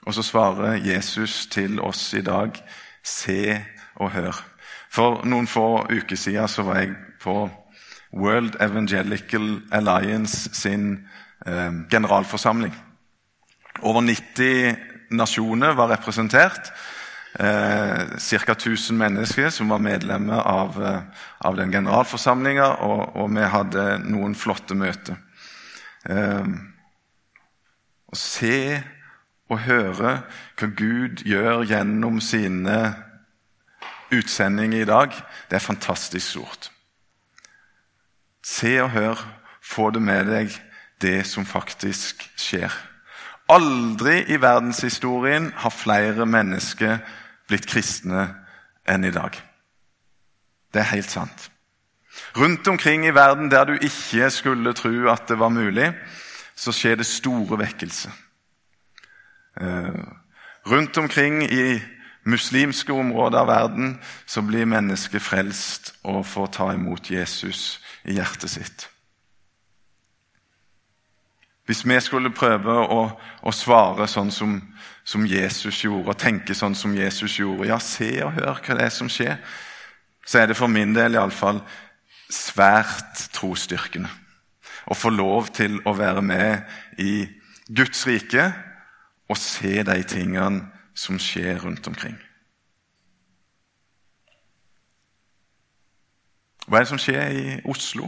Og 0.07 0.13
så 0.13 0.23
svarer 0.23 0.81
Jesus 0.85 1.45
til 1.51 1.79
oss 1.79 2.13
i 2.13 2.21
dag 2.21 2.57
se 3.03 3.61
og 3.95 4.11
hør. 4.11 4.54
For 4.95 5.25
noen 5.27 5.47
få 5.49 5.83
uker 5.91 6.15
siden 6.15 6.47
så 6.47 6.63
var 6.63 6.79
jeg 6.79 6.93
på 7.23 7.35
World 8.15 8.55
Evangelical 8.63 9.57
Alliance 9.75 10.53
sin 10.55 11.07
eh, 11.45 11.71
generalforsamling. 11.91 12.71
Over 13.83 14.05
90 14.07 14.77
nasjoner 15.11 15.75
var 15.75 15.91
representert. 15.91 16.71
Eh, 17.39 18.05
Ca. 18.17 18.51
1000 18.51 18.97
mennesker 18.97 19.49
som 19.49 19.69
var 19.69 19.83
medlemmer 19.83 20.39
av, 20.39 20.79
eh, 20.85 21.01
av 21.37 21.55
den 21.55 21.71
generalforsamlinga, 21.71 22.69
og, 22.87 23.15
og, 23.15 23.33
vi 23.35 23.49
hadde 23.51 23.85
noen 24.07 24.35
flotte 24.35 24.77
møter. 24.79 25.19
Eh, 26.07 26.47
å 28.07 28.15
se 28.15 28.83
og 29.51 29.59
høre 29.67 30.21
hva 30.55 30.69
Gud 30.77 31.25
gjør 31.27 31.65
gjennom 31.67 32.21
sine 32.23 33.04
utsending 34.11 34.73
i 34.75 34.85
dag, 34.85 35.13
det 35.49 35.55
er 35.55 35.63
fantastisk 35.63 36.29
stort. 36.29 36.71
Se 38.45 38.81
og 38.83 38.89
hør, 38.89 39.21
få 39.61 39.89
det 39.89 40.01
med 40.01 40.29
deg, 40.29 40.53
det 41.01 41.25
som 41.27 41.45
faktisk 41.45 42.21
skjer. 42.37 42.73
Aldri 43.49 44.23
i 44.33 44.37
verdenshistorien 44.41 45.51
har 45.55 45.73
flere 45.73 46.25
mennesker 46.25 46.97
blitt 47.49 47.67
kristne 47.69 48.29
enn 48.89 49.05
i 49.05 49.13
dag. 49.13 49.37
Det 50.73 50.81
er 50.81 50.93
helt 50.93 51.11
sant. 51.11 51.49
Rundt 52.37 52.67
omkring 52.67 53.05
i 53.05 53.13
verden 53.15 53.51
der 53.51 53.65
du 53.65 53.73
ikke 53.75 54.29
skulle 54.31 54.73
tro 54.73 54.93
at 55.11 55.27
det 55.29 55.39
var 55.39 55.49
mulig, 55.49 55.93
så 56.55 56.71
skjer 56.71 56.95
det 56.95 57.05
store 57.05 57.59
vekkelse. 57.59 58.11
Eh, 59.61 60.05
rundt 60.67 60.97
omkring 60.97 61.43
i 61.43 61.81
muslimske 62.25 62.93
områder 62.93 63.39
av 63.39 63.47
verden 63.47 63.95
så 64.25 64.41
blir 64.41 64.65
mennesket 64.65 65.21
frelst 65.21 65.93
og 66.03 66.25
får 66.25 66.51
ta 66.57 66.71
imot 66.73 67.11
Jesus 67.11 67.79
i 68.05 68.17
hjertet 68.17 68.49
sitt. 68.49 68.87
Hvis 71.65 71.81
vi 71.85 71.97
skulle 72.01 72.33
prøve 72.33 72.73
å, 72.93 72.99
å 73.41 73.51
svare 73.53 74.05
sånn 74.09 74.29
som, 74.33 74.59
som, 75.03 75.25
Jesus 75.25 75.79
gjorde, 75.83 76.13
og 76.13 76.19
tenke 76.21 76.53
sånn 76.53 76.75
som 76.77 76.93
Jesus 76.93 77.39
gjorde 77.39 77.71
Ja, 77.71 77.79
se 77.81 78.11
og 78.21 78.35
hør 78.37 78.59
hva 78.59 78.77
det 78.77 78.85
er 78.85 78.93
som 78.93 79.09
skjer. 79.09 79.39
Så 80.25 80.41
er 80.41 80.49
det 80.49 80.57
for 80.57 80.69
min 80.69 80.93
del 80.93 81.17
iallfall 81.17 81.63
svært 82.29 83.27
trosstyrkende 83.33 84.09
å 84.85 84.97
få 84.97 85.09
lov 85.13 85.49
til 85.57 85.79
å 85.85 85.95
være 85.97 86.21
med 86.21 87.01
i 87.01 87.25
Guds 87.65 88.05
rike 88.05 88.45
og 89.29 89.37
se 89.41 89.81
de 89.85 89.97
tingene 90.05 90.74
som 90.95 91.19
skjer 91.19 91.59
rundt 91.59 91.87
omkring. 91.87 92.15
Hva 96.65 96.79
er 96.79 96.85
det 96.85 96.89
som 96.89 97.01
skjer 97.01 97.35
i 97.35 97.57
Oslo? 97.69 98.07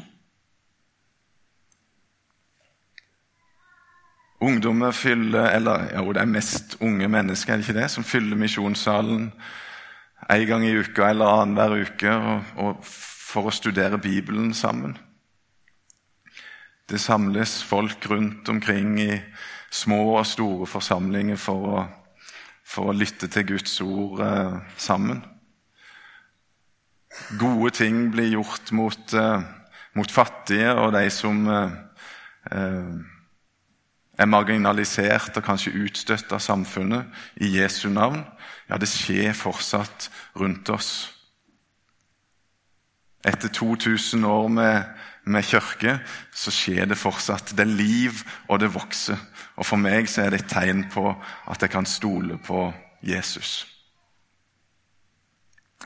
Ungdommer 4.42 4.94
fyller 4.94 5.52
eller 5.58 5.88
jo, 5.98 6.14
det 6.14 6.22
er 6.22 6.30
mest 6.30 6.78
unge 6.82 7.08
mennesker 7.10 7.54
er 7.54 7.58
det 7.58 7.68
ikke 7.68 7.80
det, 7.80 7.90
som 7.92 8.06
fyller 8.06 8.38
misjonssalen 8.38 9.32
en 10.30 10.48
gang 10.50 10.66
i 10.66 10.76
uka 10.78 11.10
eller 11.10 11.42
annenhver 11.42 11.86
uke 11.86 12.14
og, 12.14 12.52
og 12.62 12.82
for 12.86 13.50
å 13.50 13.54
studere 13.54 14.00
Bibelen 14.02 14.54
sammen. 14.54 14.96
Det 16.88 17.02
samles 17.02 17.60
folk 17.68 18.06
rundt 18.10 18.50
omkring 18.50 18.96
i 19.02 19.18
små 19.74 20.00
og 20.16 20.26
store 20.26 20.68
forsamlinger 20.70 21.36
for 21.42 21.72
å 21.74 21.82
for 22.68 22.92
å 22.92 22.96
lytte 22.96 23.30
til 23.32 23.48
Guds 23.54 23.80
ord 23.82 24.22
eh, 24.24 24.58
sammen. 24.78 25.22
Gode 27.40 27.74
ting 27.80 28.10
blir 28.14 28.34
gjort 28.36 28.72
mot, 28.76 29.14
eh, 29.14 29.46
mot 29.98 30.12
fattige 30.12 30.74
og 30.76 30.92
de 30.98 31.06
som 31.14 31.46
eh, 31.48 31.78
eh 32.52 33.14
er 34.18 34.26
marginalisert 34.26 35.36
og 35.38 35.46
kanskje 35.46 35.76
utstøtt 35.78 36.32
av 36.34 36.42
samfunnet 36.42 37.06
i 37.46 37.52
Jesu 37.60 37.88
navn. 37.94 38.24
Ja, 38.66 38.80
det 38.82 38.90
skjer 38.90 39.36
fortsatt 39.38 40.10
rundt 40.40 40.70
oss. 40.74 41.12
Etter 43.22 43.52
2000 43.54 44.26
år 44.26 44.48
med, 44.50 44.90
med 45.28 45.46
kirke 45.46 45.98
så 46.34 46.52
skjer 46.54 46.88
det 46.90 47.00
fortsatt. 47.00 47.54
Det 47.56 47.66
er 47.66 47.78
liv, 47.78 48.24
og 48.48 48.62
det 48.64 48.74
vokser. 48.74 49.20
Og 49.58 49.66
For 49.66 49.80
meg 49.82 50.10
så 50.10 50.26
er 50.26 50.34
det 50.34 50.44
et 50.44 50.52
tegn 50.52 50.86
på 50.94 51.10
at 51.48 51.62
jeg 51.62 51.74
kan 51.74 51.86
stole 51.86 52.38
på 52.38 52.68
Jesus. 53.06 53.66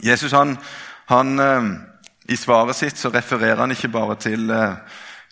Jesus 0.04 0.32
han, 0.32 0.58
han 1.12 1.40
eh, 1.40 1.72
I 2.32 2.38
svaret 2.40 2.78
sitt 2.78 2.98
så 2.98 3.12
refererer 3.12 3.60
han 3.60 3.74
ikke 3.76 3.92
bare 3.92 4.16
til 4.22 4.52
eh, 4.56 4.78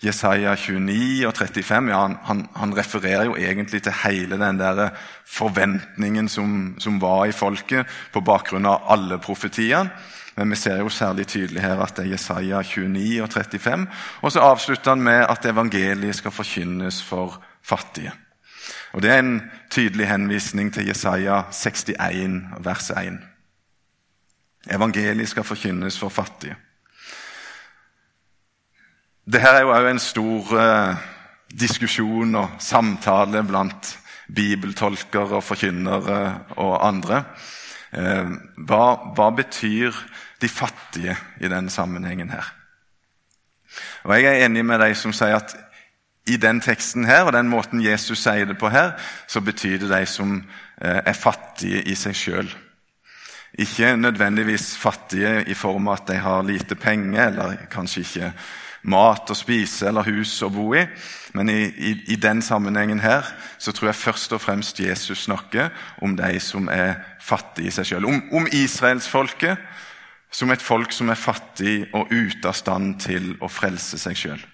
Jesaja 0.04 0.54
29 0.56 1.28
og 1.28 1.36
35. 1.36 1.90
Ja, 1.92 2.04
han, 2.28 2.46
han, 2.56 2.76
refererer 2.78 3.26
jo 3.28 3.36
egentlig 3.36 3.82
til 3.84 3.96
hele 4.06 4.40
den 4.40 4.60
der 4.60 4.94
forventningen 5.28 6.30
som, 6.30 6.76
som, 6.80 7.02
var 7.02 7.26
i 7.28 7.36
folket 7.36 7.88
på 8.14 8.24
bakgrunn 8.24 8.68
av 8.70 8.88
alle 8.96 9.20
profetiene. 9.20 9.92
Men 10.40 10.54
vi 10.54 10.56
ser 10.56 10.78
jo 10.80 10.90
særlig 10.90 11.26
tydelig 11.28 11.62
her 11.62 11.82
at 11.84 11.98
det 11.98 12.06
er 12.06 12.14
Jesaja 12.14 12.62
29 12.64 13.24
og 13.24 13.34
35. 13.34 13.88
Og 14.22 14.32
så 14.32 14.40
avslutter 14.40 14.92
han 14.92 15.02
med 15.04 15.26
at 15.28 15.46
evangeliet 15.46 16.16
skal 16.16 16.32
forkynnes 16.32 17.02
for 17.04 17.42
fattige. 17.64 18.14
Og 18.94 19.02
Det 19.02 19.12
er 19.12 19.20
en 19.20 19.42
tydelig 19.70 20.08
henvisning 20.08 20.74
til 20.74 20.88
Jesaja 20.88 21.42
61, 21.52 22.42
vers 22.60 22.90
1. 22.90 23.20
Evangeliet 24.72 25.30
skal 25.30 25.44
forkynnes 25.44 26.00
for 26.00 26.10
fattige. 26.10 26.56
Dette 29.28 29.48
er 29.48 29.62
jo 29.62 29.76
òg 29.76 29.90
en 29.92 30.00
stor 30.00 30.56
eh, 30.58 30.96
diskusjon 31.52 32.36
og 32.36 32.56
samtale 32.60 33.44
blant 33.44 33.98
bibeltolkere 34.36 35.36
og 35.36 35.44
forkynnere 35.44 36.40
og 36.56 36.88
andre. 36.88 37.24
Eh, 37.92 38.32
hva, 38.56 38.86
hva 39.18 39.30
betyr 39.36 39.92
de 40.42 40.50
fattige 40.50 41.18
i 41.40 41.48
denne 41.52 41.70
sammenhengen 41.70 42.30
her? 42.30 42.54
Og 44.04 44.16
Jeg 44.16 44.26
er 44.26 44.46
enig 44.46 44.66
med 44.66 44.80
de 44.82 44.96
som 44.96 45.14
sier 45.14 45.36
at 45.36 45.56
i 46.30 46.38
den 46.38 46.62
teksten 46.62 47.06
her, 47.06 47.26
og 47.26 47.34
den 47.34 47.50
måten 47.50 47.82
Jesus 47.82 48.22
sier 48.22 48.46
det 48.46 48.58
på 48.60 48.70
her, 48.70 48.92
så 49.28 49.42
betyr 49.42 49.80
det 49.82 49.90
de 49.90 50.06
som 50.06 50.36
eh, 50.82 51.02
er 51.06 51.18
fattige 51.18 51.82
i 51.90 51.96
seg 51.98 52.16
sjøl. 52.16 52.50
Ikke 53.58 53.96
nødvendigvis 53.98 54.76
fattige 54.78 55.44
i 55.50 55.54
form 55.58 55.88
av 55.88 56.02
at 56.02 56.12
de 56.12 56.20
har 56.22 56.46
lite 56.46 56.76
penger, 56.76 57.32
eller 57.32 57.66
kanskje 57.72 58.06
ikke 58.06 58.34
mat 58.88 59.32
å 59.32 59.36
spise 59.36 59.90
eller 59.90 60.08
hus 60.08 60.38
å 60.46 60.52
bo 60.54 60.70
i. 60.78 60.86
Men 61.36 61.50
i, 61.52 61.64
i, 61.66 61.94
i, 62.14 62.16
den 62.22 62.42
sammenhengen 62.46 63.02
her 63.04 63.28
så 63.58 63.74
tror 63.76 63.90
jeg 63.90 64.00
først 64.00 64.36
og 64.38 64.44
fremst 64.44 64.80
Jesus 64.80 65.26
snakker 65.26 65.74
om 66.06 66.16
de 66.16 66.40
som 66.44 66.70
er 66.72 67.02
fattige 67.20 67.68
i 67.68 67.74
seg 67.76 67.90
sjøl. 67.90 68.08
Om, 68.08 68.22
om 68.40 68.48
israelsfolket 68.54 69.60
som 70.32 70.52
et 70.52 70.62
folk 70.62 70.94
som 70.94 71.10
er 71.10 71.20
fattig 71.20 71.90
og 71.94 72.12
ute 72.12 72.48
av 72.48 72.58
stand 72.58 73.00
til 73.02 73.34
å 73.42 73.50
frelse 73.52 73.98
seg 73.98 74.18
sjøl. 74.18 74.48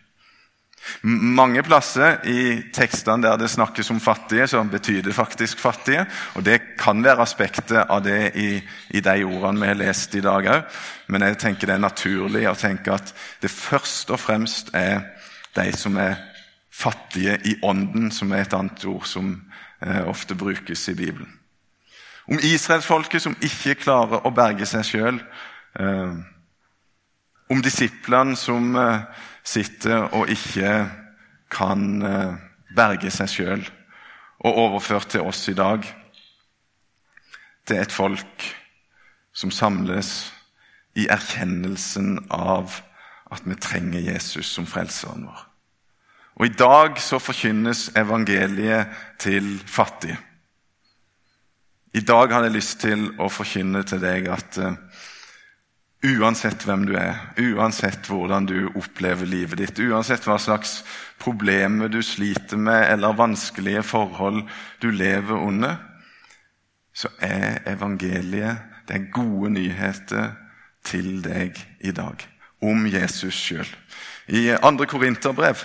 Mange 1.02 1.64
plasser 1.66 2.20
i 2.30 2.70
tekstene 2.74 3.26
der 3.26 3.40
det 3.42 3.50
snakkes 3.50 3.90
om 3.90 4.00
fattige, 4.00 4.46
så 4.48 4.62
betyr 4.70 5.02
det 5.02 5.16
faktisk 5.18 5.60
fattige. 5.60 6.06
Og 6.36 6.46
det 6.46 6.60
kan 6.78 7.02
være 7.04 7.26
aspektet 7.26 7.90
av 7.90 8.04
det 8.06 8.36
i, 8.38 8.50
i 8.94 9.02
de 9.02 9.16
ordene 9.26 9.64
vi 9.64 9.72
har 9.72 9.80
lest 9.80 10.16
i 10.16 10.22
dag 10.22 10.46
òg. 10.46 10.78
Men 11.10 11.26
jeg 11.26 11.40
tenker 11.42 11.68
det 11.68 11.78
er 11.80 11.88
naturlig 11.88 12.46
å 12.50 12.58
tenke 12.60 12.94
at 12.94 13.14
det 13.42 13.52
først 13.54 14.14
og 14.14 14.22
fremst 14.22 14.70
er 14.78 15.02
de 15.58 15.72
som 15.74 15.98
er 15.98 16.20
fattige 16.76 17.40
i 17.48 17.56
ånden, 17.64 18.12
som 18.12 18.34
er 18.34 18.46
et 18.46 18.54
annet 18.54 18.86
ord 18.86 19.08
som 19.10 19.34
eh, 19.82 20.04
ofte 20.06 20.36
brukes 20.38 20.90
i 20.92 20.98
Bibelen. 20.98 21.34
Om 22.26 22.42
israelsfolket 22.42 23.22
som 23.22 23.38
ikke 23.42 23.78
klarer 23.80 24.26
å 24.26 24.34
berge 24.34 24.66
seg 24.70 24.86
sjøl. 24.86 25.20
Eh, 25.80 26.14
om 27.50 27.62
disiplene 27.62 28.36
som 28.40 28.76
eh, 28.80 29.02
sitter 29.44 30.08
og 30.16 30.32
ikke 30.32 30.86
kan 31.52 32.02
eh, 32.02 32.38
berge 32.76 33.12
seg 33.14 33.32
sjøl, 33.32 33.66
og 34.46 34.62
overført 34.66 35.10
til 35.14 35.26
oss 35.26 35.46
i 35.50 35.58
dag. 35.58 35.86
Det 37.68 37.78
er 37.78 37.86
et 37.86 37.96
folk 37.96 38.48
som 39.36 39.52
samles 39.52 40.32
i 40.96 41.08
erkjennelsen 41.12 42.28
av 42.32 42.78
at 43.34 43.44
vi 43.44 43.58
trenger 43.60 44.06
Jesus 44.06 44.48
som 44.54 44.68
frelseren 44.70 45.26
vår. 45.28 45.42
Og 46.36 46.46
I 46.46 46.56
dag 46.56 47.00
så 47.00 47.20
forkynnes 47.20 47.90
evangeliet 47.98 48.92
til 49.20 49.58
fattige. 49.66 50.18
I 51.96 52.04
dag 52.04 52.32
har 52.32 52.44
jeg 52.44 52.56
lyst 52.58 52.80
til 52.84 53.08
å 53.24 53.30
forkynne 53.32 53.84
til 53.88 54.04
deg 54.04 54.28
at 54.28 54.60
Uansett 56.06 56.62
hvem 56.68 56.84
du 56.86 56.94
er, 57.00 57.18
uansett 57.42 58.06
hvordan 58.12 58.46
du 58.46 58.68
opplever 58.78 59.26
livet 59.26 59.58
ditt, 59.58 59.80
uansett 59.88 60.28
hva 60.28 60.36
slags 60.38 60.84
problemer 61.18 61.90
du 61.90 62.02
sliter 62.06 62.60
med, 62.62 62.84
eller 62.92 63.16
vanskelige 63.18 63.82
forhold 63.88 64.44
du 64.84 64.92
lever 64.94 65.40
under, 65.40 65.80
så 66.94 67.10
er 67.24 67.64
evangeliet 67.72 68.62
det 68.86 69.00
er 69.00 69.10
gode 69.16 69.50
nyheter 69.56 70.36
til 70.86 71.24
deg 71.26 71.58
i 71.82 71.94
dag 71.96 72.22
om 72.62 72.86
Jesus 72.86 73.34
sjøl. 73.34 73.68
I 74.30 74.52
2. 74.62 74.86
Korinterbrev, 74.86 75.64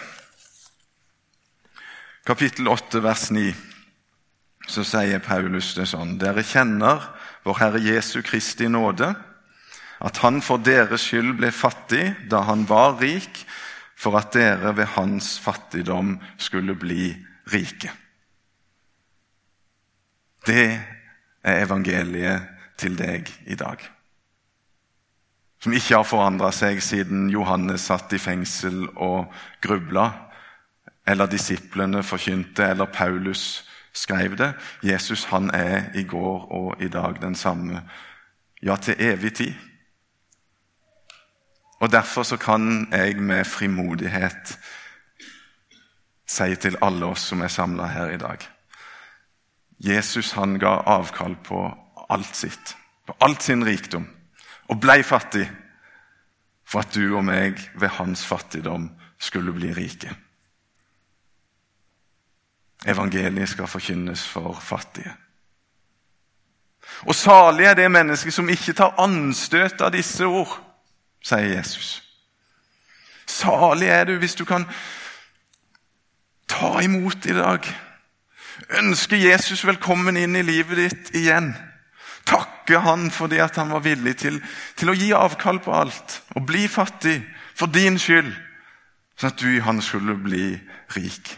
kapittel 2.24 2.70
8, 2.72 3.02
vers 3.04 3.28
9, 3.34 3.50
så 4.70 4.86
sier 4.86 5.20
Paulus 5.20 5.74
det 5.76 5.90
sånn.: 5.90 6.16
Dere 6.20 6.44
kjenner 6.46 7.10
vår 7.44 7.60
Herre 7.60 7.82
Jesu 7.84 8.22
Kristi 8.24 8.68
nåde 8.70 9.12
at 10.00 10.20
han 10.24 10.40
for 10.42 10.62
deres 10.64 11.04
skyld 11.08 11.34
ble 11.38 11.50
fattig 11.52 12.04
da 12.30 12.44
han 12.48 12.64
var 12.68 12.96
rik, 13.02 13.44
for 14.00 14.16
at 14.16 14.32
dere 14.32 14.72
ved 14.76 14.94
hans 14.96 15.34
fattigdom 15.44 16.14
skulle 16.40 16.74
bli 16.74 17.12
rike. 17.52 17.92
Det 20.46 20.68
er 21.44 21.64
evangeliet 21.66 22.46
til 22.80 22.96
deg 22.96 23.28
i 23.44 23.58
dag. 23.60 23.82
Som 25.60 25.76
ikke 25.76 25.98
har 25.98 26.08
forandra 26.08 26.48
seg 26.56 26.80
siden 26.80 27.28
Johannes 27.28 27.84
satt 27.90 28.12
i 28.16 28.20
fengsel 28.22 28.86
og 28.96 29.28
grubla, 29.60 30.08
eller 31.04 31.28
disiplene 31.28 32.00
forkynte, 32.06 32.70
eller 32.72 32.88
Paulus 32.88 33.66
skrev 33.92 34.38
det. 34.40 34.54
Jesus 34.82 35.26
han 35.28 35.50
er 35.52 35.90
i 35.94 36.06
går 36.08 36.46
og 36.56 36.80
i 36.80 36.88
dag 36.88 37.20
den 37.20 37.34
samme, 37.34 37.82
ja, 38.62 38.76
til 38.76 38.96
evig 38.96 39.34
tid. 39.34 39.69
Og 41.80 41.92
Derfor 41.92 42.22
så 42.22 42.36
kan 42.36 42.88
jeg 42.92 43.16
med 43.16 43.44
frimodighet 43.44 44.58
si 46.26 46.56
til 46.56 46.76
alle 46.82 47.06
oss 47.06 47.24
som 47.32 47.40
er 47.40 47.48
samla 47.48 47.86
her 47.90 48.10
i 48.14 48.18
dag 48.20 48.44
Jesus 49.80 50.32
han 50.36 50.58
ga 50.60 50.74
avkall 50.86 51.36
på 51.40 51.62
alt 52.10 52.36
sitt, 52.36 52.76
på 53.06 53.16
alt 53.24 53.42
sin 53.42 53.64
rikdom, 53.64 54.04
og 54.68 54.80
blei 54.80 55.00
fattig 55.02 55.46
for 56.68 56.84
at 56.84 56.92
du 56.94 57.16
og 57.16 57.24
meg 57.24 57.56
ved 57.74 57.88
hans 57.96 58.26
fattigdom 58.26 58.90
skulle 59.18 59.54
bli 59.56 59.72
rike. 59.72 60.12
Evangeliet 62.86 63.48
skal 63.48 63.68
forkynnes 63.68 64.26
for 64.28 64.52
fattige. 64.60 65.14
Og 67.08 67.14
salig 67.14 67.64
er 67.64 67.74
det 67.74 67.90
mennesket 67.90 68.34
som 68.34 68.48
ikke 68.52 68.76
tar 68.76 69.00
anstøt 69.00 69.80
av 69.80 69.92
disse 69.96 70.26
ord 70.28 70.58
sier 71.24 71.54
Jesus. 71.54 72.00
Salig 73.26 73.88
er 73.88 74.04
du 74.08 74.16
hvis 74.18 74.34
du 74.34 74.44
kan 74.44 74.66
ta 76.50 76.80
imot 76.82 77.26
i 77.26 77.36
dag. 77.36 77.66
Ønske 78.80 79.16
Jesus 79.16 79.64
velkommen 79.64 80.18
inn 80.20 80.36
i 80.36 80.44
livet 80.44 80.80
ditt 80.80 81.12
igjen. 81.16 81.52
Takke 82.28 82.82
han 82.84 83.08
fordi 83.14 83.40
at 83.42 83.56
han 83.56 83.72
var 83.72 83.84
villig 83.84 84.16
til, 84.20 84.40
til 84.76 84.92
å 84.92 84.96
gi 84.96 85.12
avkall 85.16 85.60
på 85.64 85.74
alt 85.74 86.20
og 86.36 86.46
bli 86.48 86.66
fattig 86.68 87.20
for 87.56 87.72
din 87.72 87.98
skyld, 88.00 88.30
sånn 89.16 89.32
at 89.32 89.40
du 89.40 89.48
i 89.52 89.62
hans 89.64 89.88
skulle 89.90 90.16
bli 90.20 90.52
rik. 90.96 91.32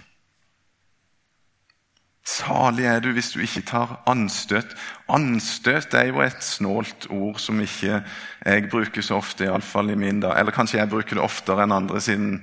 Salig 2.23 2.87
er 2.87 3.01
du 3.03 3.11
hvis 3.17 3.33
du 3.35 3.41
ikke 3.43 3.65
tar 3.67 3.97
anstøt. 4.07 4.77
Anstøt 5.11 5.95
er 5.99 6.13
jo 6.13 6.23
et 6.23 6.45
snålt 6.45 7.09
ord 7.11 7.41
som 7.43 7.59
ikke 7.61 7.99
jeg 7.99 8.69
bruker 8.71 9.03
så 9.03 9.19
ofte, 9.19 9.49
iallfall 9.49 9.91
i 9.91 9.99
min 9.99 10.23
dag. 10.23 10.39
Eller 10.39 10.55
kanskje 10.55 10.79
jeg 10.79 10.91
bruker 10.93 11.19
det 11.19 11.25
oftere 11.25 11.67
enn 11.67 11.75
andre, 11.75 12.01
siden 12.01 12.39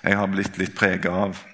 jeg 0.00 0.16
har 0.16 0.32
blitt 0.32 0.56
litt 0.60 0.74
prega 0.78 1.12
av 1.26 1.44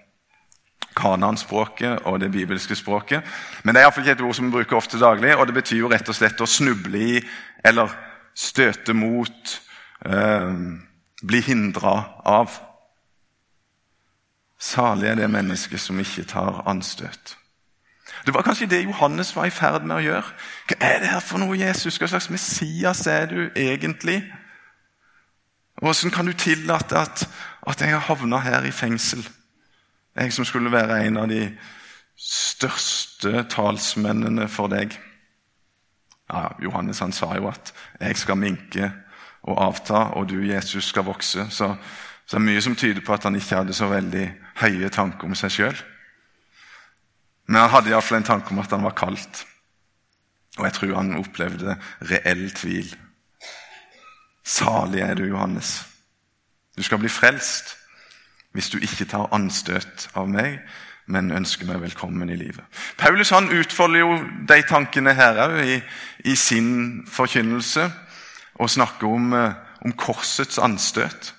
kananspråket 0.94 2.06
og 2.06 2.20
det 2.22 2.30
bibelske 2.30 2.78
språket. 2.78 3.26
Men 3.64 3.74
det 3.74 3.82
er 3.82 3.88
iallfall 3.88 4.06
ikke 4.06 4.18
et 4.20 4.26
ord 4.28 4.38
som 4.38 4.46
vi 4.46 4.54
bruker 4.54 4.78
ofte 4.78 5.02
daglig, 5.02 5.34
og 5.34 5.48
det 5.50 5.58
betyr 5.58 5.82
jo 5.82 5.90
rett 5.90 6.08
og 6.08 6.18
slett 6.18 6.44
å 6.44 6.50
snuble 6.50 7.02
i 7.02 7.20
eller 7.66 7.90
støte 8.38 8.94
mot, 8.94 9.60
eh, 10.06 10.52
bli 11.22 11.40
hindra 11.42 11.96
av. 12.22 12.54
Salig 14.58 15.10
er 15.10 15.16
det 15.18 15.30
mennesket 15.30 15.80
som 15.80 15.98
ikke 15.98 16.24
tar 16.30 16.62
anstøt. 16.70 17.34
Det 18.26 18.34
var 18.34 18.42
kanskje 18.42 18.66
det 18.66 18.84
Johannes 18.84 19.36
var 19.36 19.46
i 19.48 19.52
ferd 19.54 19.84
med 19.84 19.96
å 19.96 20.04
gjøre. 20.04 20.32
Hva 20.68 20.76
er 20.80 20.98
det 21.00 21.12
her 21.12 21.22
for 21.24 21.40
noe, 21.40 21.56
Jesus? 21.58 21.96
Hva 21.98 22.08
slags 22.08 22.30
Messias 22.32 23.06
er 23.06 23.26
du 23.30 23.38
egentlig? 23.56 24.20
Hvordan 25.80 26.12
kan 26.12 26.26
du 26.26 26.32
tillate 26.32 26.98
at, 26.98 27.28
at 27.66 27.80
jeg 27.80 27.90
har 27.90 28.04
havna 28.08 28.38
her 28.44 28.64
i 28.64 28.70
fengsel? 28.70 29.24
Jeg 30.16 30.32
som 30.32 30.44
skulle 30.44 30.72
være 30.72 31.00
en 31.06 31.16
av 31.16 31.28
de 31.28 31.48
største 32.16 33.42
talsmennene 33.50 34.48
for 34.48 34.70
deg. 34.70 34.94
Ja, 36.30 36.48
Johannes 36.62 37.02
han 37.02 37.12
sa 37.12 37.34
jo 37.36 37.48
at 37.48 37.72
'jeg 38.00 38.16
skal 38.16 38.36
minke 38.36 38.92
og 39.42 39.62
avta, 39.66 39.94
og 39.94 40.28
du, 40.28 40.40
Jesus, 40.40 40.84
skal 40.84 41.04
vokse'. 41.04 41.50
Så, 41.50 41.76
så 42.26 42.38
det 42.38 42.42
er 42.42 42.52
mye 42.52 42.60
som 42.60 42.76
tyder 42.76 43.00
på 43.00 43.12
at 43.12 43.22
han 43.22 43.34
ikke 43.34 43.56
hadde 43.56 43.72
så 43.72 43.86
veldig 43.86 44.34
høye 44.56 44.88
tanker 44.88 45.24
om 45.24 45.34
seg 45.34 45.50
sjøl. 45.50 45.76
Men 47.46 47.60
han 47.60 47.72
hadde 47.74 47.92
iallfall 47.92 48.20
en 48.22 48.28
tanke 48.28 48.52
om 48.54 48.62
at 48.62 48.72
han 48.72 48.84
var 48.86 48.96
kalt. 48.98 49.44
Og 50.58 50.64
jeg 50.68 50.76
tror 50.76 50.96
han 50.96 51.16
opplevde 51.18 51.76
reell 52.10 52.46
tvil. 52.54 52.94
Salig 54.44 55.00
er 55.00 55.14
du, 55.18 55.24
Johannes. 55.24 55.82
Du 56.76 56.82
skal 56.82 57.00
bli 57.02 57.08
frelst 57.08 57.76
hvis 58.54 58.70
du 58.70 58.78
ikke 58.78 59.08
tar 59.10 59.32
anstøt 59.34 60.08
av 60.14 60.28
meg, 60.30 60.60
men 61.10 61.32
ønsker 61.34 61.66
meg 61.66 61.80
velkommen 61.82 62.30
i 62.30 62.36
livet. 62.38 62.62
Paulus 62.96 63.32
han 63.34 63.50
utfolder 63.50 64.04
jo 64.04 64.18
de 64.48 64.60
tankene 64.68 65.14
her 65.18 65.40
òg 65.42 65.56
i, 65.66 65.80
i, 66.30 66.36
sin 66.38 67.02
forkynnelse 67.10 67.88
og 68.54 68.70
snakker 68.70 69.10
om, 69.10 69.32
eh, 69.34 69.56
om 69.82 69.92
korsets 69.98 70.60
anstøt. 70.62 71.34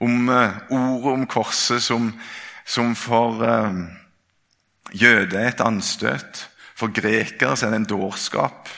Om 0.00 0.30
uh, 0.32 0.56
ordet 0.72 1.12
om 1.12 1.26
korset 1.28 1.82
som, 1.84 2.06
som 2.64 2.94
for 2.96 3.42
uh, 3.44 3.82
Jøde 4.92 5.38
er 5.38 5.48
et 5.48 5.60
anstøt. 5.60 6.48
For 6.76 6.92
grekere 6.94 7.52
er 7.52 7.70
det 7.70 7.76
en 7.76 7.84
dårskap. 7.84 8.68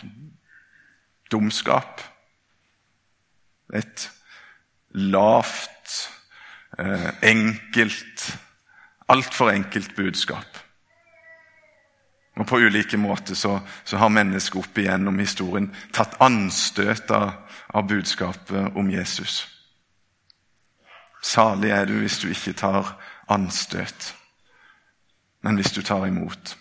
dumskap. 1.32 2.00
Et 3.72 4.10
lavt, 4.90 6.10
eh, 6.78 7.10
enkelt, 7.22 8.38
altfor 9.08 9.50
enkelt 9.50 9.96
budskap. 9.96 10.58
Og 12.36 12.46
På 12.46 12.56
ulike 12.56 12.96
måter 12.96 13.34
så, 13.34 13.60
så 13.84 13.96
har 13.96 14.08
mennesket 14.08 14.56
opp 14.56 14.78
igjennom 14.78 15.18
historien 15.18 15.74
tatt 15.92 16.16
anstøt 16.20 17.10
av, 17.10 17.32
av 17.74 17.88
budskapet 17.88 18.76
om 18.76 18.90
Jesus. 18.90 19.48
Salig 21.22 21.70
er 21.70 21.84
du 21.86 21.98
hvis 22.00 22.18
du 22.18 22.30
ikke 22.32 22.52
tar 22.52 22.96
anstøt, 23.30 24.14
men 25.42 25.58
hvis 25.58 25.74
du 25.74 25.82
tar 25.82 26.06
imot. 26.06 26.56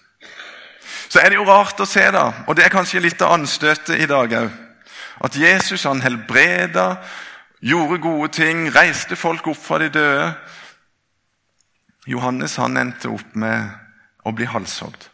Så 1.11 1.19
er 1.19 1.31
det 1.31 1.39
jo 1.39 1.47
rart 1.47 1.79
å 1.81 1.87
se, 1.89 2.03
da, 2.13 2.27
og 2.47 2.55
det 2.55 2.65
er 2.65 2.73
kanskje 2.73 3.03
litt 3.03 3.21
av 3.21 3.35
anstøtet 3.35 3.99
i 3.99 4.09
dag 4.09 4.31
òg, 4.41 4.51
at 5.21 5.37
Jesus 5.37 5.83
han 5.85 6.01
helbreda, 6.01 6.95
gjorde 7.61 8.01
gode 8.01 8.31
ting, 8.33 8.65
reiste 8.73 9.17
folk 9.19 9.51
opp 9.51 9.59
fra 9.61 9.77
de 9.83 9.91
døde. 9.93 10.31
Johannes 12.09 12.57
han 12.57 12.79
endte 12.81 13.11
opp 13.13 13.35
med 13.37 13.69
å 14.25 14.33
bli 14.33 14.47
halshogd. 14.49 15.11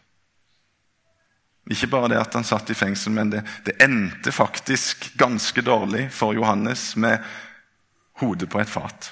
Ikke 1.68 1.90
bare 1.92 2.14
det 2.14 2.22
at 2.22 2.38
han 2.38 2.48
satt 2.48 2.70
i 2.72 2.78
fengsel, 2.78 3.12
men 3.18 3.34
det, 3.34 3.42
det 3.68 3.76
endte 3.84 4.32
faktisk 4.32 5.10
ganske 5.20 5.62
dårlig 5.66 6.06
for 6.16 6.38
Johannes 6.38 6.94
med 6.96 7.20
hodet 8.22 8.48
på 8.50 8.62
et 8.62 8.72
fat. 8.72 9.12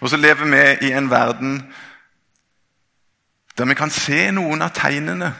Og 0.00 0.10
så 0.10 0.16
lever 0.16 0.44
vi 0.50 0.88
i 0.88 0.92
en 0.92 1.10
verden 1.10 1.58
der 3.58 3.64
vi 3.70 3.74
kan 3.78 3.90
se 3.90 4.30
noen 4.34 4.62
av 4.66 4.72
tegnene. 4.74 5.30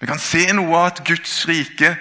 Vi 0.00 0.06
kan 0.06 0.20
se 0.20 0.52
noe 0.52 0.76
av 0.76 0.90
at 0.90 1.04
Guds 1.06 1.46
rike 1.48 1.94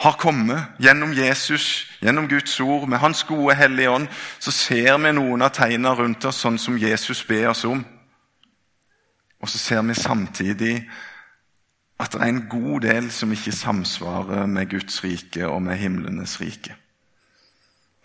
har 0.00 0.16
kommet 0.18 0.80
gjennom 0.80 1.12
Jesus, 1.12 1.86
gjennom 2.02 2.26
Guds 2.28 2.56
ord, 2.60 2.88
med 2.88 2.98
Hans 2.98 3.22
gode 3.28 3.54
Hellige 3.54 3.90
Ånd. 3.90 4.08
Så 4.38 4.50
ser 4.50 4.98
vi 4.98 5.12
noen 5.12 5.44
av 5.44 5.52
tegnene 5.54 5.94
rundt 5.94 6.24
oss, 6.24 6.40
sånn 6.42 6.58
som 6.58 6.78
Jesus 6.80 7.22
ber 7.28 7.52
oss 7.52 7.64
om. 7.68 7.84
Og 9.40 9.48
så 9.48 9.58
ser 9.60 9.82
vi 9.86 9.94
samtidig 9.94 10.74
at 12.00 12.12
det 12.12 12.20
er 12.20 12.32
en 12.32 12.46
god 12.48 12.80
del 12.80 13.10
som 13.12 13.32
ikke 13.32 13.52
samsvarer 13.52 14.46
med 14.48 14.70
Guds 14.72 15.02
rike 15.04 15.46
og 15.46 15.62
med 15.62 15.76
himlenes 15.78 16.38
rike. 16.40 16.74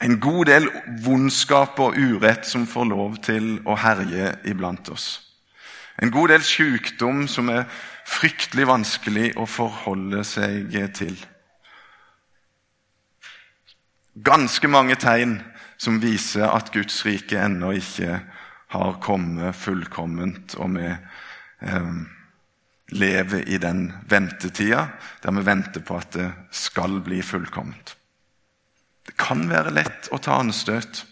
En 0.04 0.20
god 0.20 0.46
del 0.46 0.68
vondskap 1.04 1.80
og 1.80 1.96
urett 1.96 2.48
som 2.48 2.68
får 2.68 2.90
lov 2.92 3.20
til 3.24 3.60
å 3.64 3.78
herje 3.80 4.34
iblant 4.50 4.90
oss. 4.92 5.08
En 6.02 6.12
god 6.12 6.34
del 6.34 6.44
sykdom 6.44 7.28
som 7.32 7.50
er 7.54 7.64
fryktelig 8.06 8.68
vanskelig 8.68 9.32
å 9.40 9.48
forholde 9.48 10.24
seg 10.28 10.76
til. 10.98 11.16
Ganske 14.16 14.68
mange 14.72 14.96
tegn 15.00 15.40
som 15.78 16.02
viser 16.04 16.48
at 16.48 16.72
Guds 16.76 17.02
rike 17.08 17.40
ennå 17.40 17.72
ikke 17.80 18.20
har 18.76 19.00
kommet 19.04 19.56
fullkomment, 19.56 20.56
og 20.60 20.76
vi 20.76 20.88
eh, 20.92 21.92
lever 22.96 23.48
i 23.48 23.60
den 23.62 23.88
ventetida 24.10 24.88
der 25.24 25.36
vi 25.36 25.46
venter 25.46 25.84
på 25.84 26.00
at 26.00 26.16
det 26.16 26.32
skal 26.52 27.00
bli 27.04 27.22
fullkomment. 27.24 27.96
Det 29.06 29.14
kan 29.18 29.46
være 29.50 29.74
lett 29.76 30.10
å 30.14 30.20
ta 30.22 30.40
anstøt. 30.42 31.04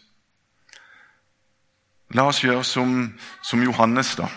La 2.13 2.27
oss 2.29 2.43
gjøre 2.43 2.65
som, 2.65 3.13
som 3.45 3.63
Johannes, 3.63 4.15
da. 4.19 4.29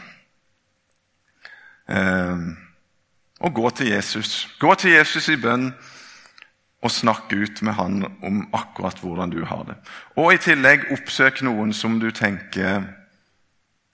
Eh, 1.93 2.47
og 3.41 3.55
gå 3.55 3.71
til 3.71 3.93
Jesus. 3.93 4.47
Gå 4.61 4.75
til 4.81 4.97
Jesus 4.97 5.29
i 5.29 5.37
bønn 5.41 5.71
og 6.85 6.93
snakk 6.93 7.33
ut 7.33 7.63
med 7.67 7.77
han 7.77 8.05
om 8.25 8.45
akkurat 8.55 9.01
hvordan 9.03 9.33
du 9.33 9.43
har 9.45 9.65
det. 9.69 9.77
Og 10.17 10.35
i 10.35 10.41
tillegg 10.41 10.89
oppsøk 10.95 11.43
noen 11.47 11.73
som 11.77 11.99
du 12.01 12.11
tenker 12.15 12.87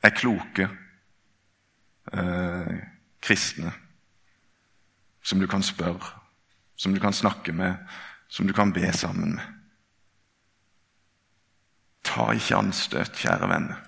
er 0.03 0.15
kloke 0.19 0.69
eh, 2.13 2.75
kristne. 3.23 3.73
Som 5.23 5.39
du 5.41 5.47
kan 5.47 5.63
spørre, 5.63 6.19
som 6.77 6.95
du 6.95 7.01
kan 7.01 7.15
snakke 7.15 7.55
med, 7.55 7.79
som 8.33 8.49
du 8.49 8.53
kan 8.57 8.73
be 8.73 8.93
sammen 8.97 9.35
med. 9.37 9.45
Ta 12.03 12.31
ikke 12.33 12.57
anstøt, 12.57 13.13
kjære 13.21 13.49
venner. 13.49 13.81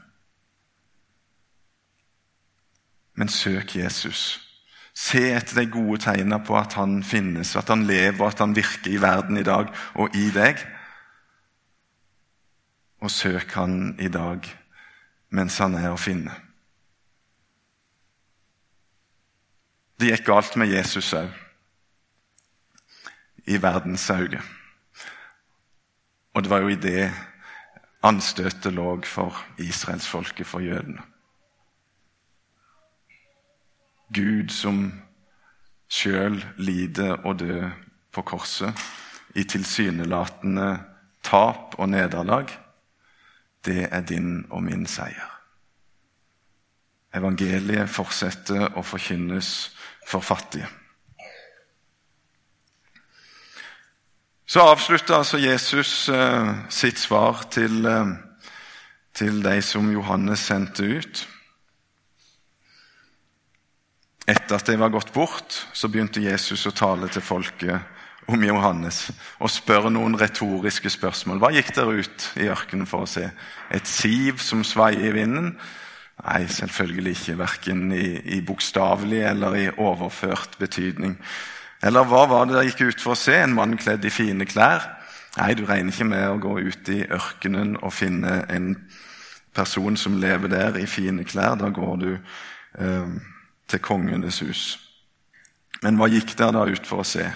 Men 3.14 3.28
søk 3.28 3.76
Jesus. 3.76 4.40
Se 4.94 5.22
etter 5.35 5.62
de 5.62 5.70
gode 5.70 5.98
tegnene 6.04 6.38
på 6.44 6.59
at 6.59 6.76
han 6.78 7.00
finnes, 7.02 7.57
at 7.57 7.68
han 7.72 7.87
lever, 7.88 8.26
at 8.26 8.38
han 8.38 8.54
virker 8.57 8.92
i 8.92 9.00
verden 9.02 9.40
i 9.40 9.46
dag 9.46 9.72
og 9.94 10.14
i 10.16 10.28
deg. 10.35 10.61
Og 13.00 13.11
søk 13.11 13.57
han 13.57 13.96
i 13.98 14.09
dag 14.09 14.44
mens 15.35 15.59
han 15.59 15.74
er 15.74 15.90
å 15.90 15.98
finne. 15.98 16.35
Det 19.98 20.12
gikk 20.12 20.28
galt 20.28 20.54
med 20.61 20.70
Jesus 20.70 21.11
òg, 21.16 21.33
i 23.46 23.62
verdens 23.62 24.11
øyne. 24.11 24.42
Og 26.35 26.42
det 26.42 26.50
var 26.50 26.59
jo 26.59 26.68
i 26.68 26.80
det 26.80 27.12
anstøtet 28.02 28.72
lå 28.72 29.00
for 29.04 29.44
israelsfolket, 29.59 30.46
for 30.46 30.61
jødene. 30.61 31.02
Gud 34.14 34.48
som 34.48 34.92
sjøl 35.88 36.44
lider 36.57 37.16
og 37.24 37.38
dør 37.38 37.70
på 38.12 38.22
korset 38.22 38.85
i 39.35 39.44
tilsynelatende 39.44 40.78
tap 41.22 41.74
og 41.78 41.88
nederlag, 41.88 42.46
det 43.64 43.88
er 43.90 44.00
din 44.00 44.46
og 44.50 44.62
min 44.62 44.87
seier. 44.87 45.30
Evangeliet 47.14 47.90
fortsetter 47.90 48.74
å 48.74 48.83
forkynnes 48.83 49.50
for 50.07 50.20
fattige. 50.20 50.68
Så 54.46 54.61
avslutter 54.61 55.16
altså 55.16 55.38
Jesus 55.40 56.09
eh, 56.12 56.50
sitt 56.68 56.98
svar 57.00 57.46
til, 57.50 57.87
eh, 57.88 58.11
til 59.16 59.40
de 59.44 59.54
som 59.64 59.88
Johannes 59.92 60.44
sendte 60.50 60.85
ut. 60.85 61.22
Etter 64.28 64.57
at 64.57 64.68
de 64.68 64.76
var 64.80 64.92
gått 64.92 65.12
bort, 65.12 65.57
så 65.72 65.88
begynte 65.88 66.24
Jesus 66.24 66.66
å 66.68 66.74
tale 66.76 67.09
til 67.12 67.24
folket 67.24 67.80
om 68.28 68.44
Johannes 68.44 69.11
og 69.37 69.52
spørre 69.52 69.92
noen 69.92 70.16
retoriske 70.20 70.92
spørsmål. 70.92 71.40
Hva 71.40 71.52
gikk 71.52 71.74
dere 71.76 72.04
ut 72.04 72.28
i 72.40 72.48
ørkenen 72.52 72.88
for 72.88 73.04
å 73.04 73.11
se? 73.11 73.26
Et 73.72 73.88
siv 73.88 74.40
som 74.44 74.64
svaier 74.64 75.09
i 75.09 75.16
vinden? 75.16 75.54
Nei, 76.24 76.44
selvfølgelig 76.48 77.16
ikke. 77.16 77.40
Verken 77.40 77.92
i, 77.96 78.07
i 78.37 78.40
bokstavelig 78.44 79.24
eller 79.33 79.57
i 79.59 79.66
overført 79.72 80.57
betydning. 80.61 81.16
Eller 81.85 82.07
hva 82.09 82.25
var 82.31 82.47
det 82.49 82.57
dere 82.57 82.68
gikk 82.70 82.81
ut 82.88 83.03
for 83.03 83.12
å 83.12 83.18
se? 83.18 83.35
En 83.37 83.55
mann 83.57 83.77
kledd 83.77 84.05
i 84.09 84.12
fine 84.12 84.47
klær? 84.49 84.87
Nei, 85.37 85.53
du 85.59 85.64
regner 85.66 85.92
ikke 85.92 86.07
med 86.09 86.25
å 86.31 86.40
gå 86.40 86.55
ut 86.70 86.90
i 86.94 87.03
ørkenen 87.12 87.75
og 87.83 87.92
finne 87.92 88.44
en 88.49 88.70
person 89.55 89.97
som 89.99 90.16
lever 90.23 90.51
der 90.53 90.79
i 90.81 90.87
fine 90.88 91.27
klær. 91.29 91.59
Da 91.61 91.68
går 91.75 91.97
du 92.01 92.11
eh, 92.14 93.11
til 93.68 93.83
kongenes 93.85 94.40
hus. 94.44 94.62
Men 95.85 95.99
hva 96.01 96.09
gikk 96.09 96.33
dere 96.38 96.55
da 96.57 96.64
ut 96.70 96.88
for 96.88 97.03
å 97.03 97.09
se? 97.09 97.27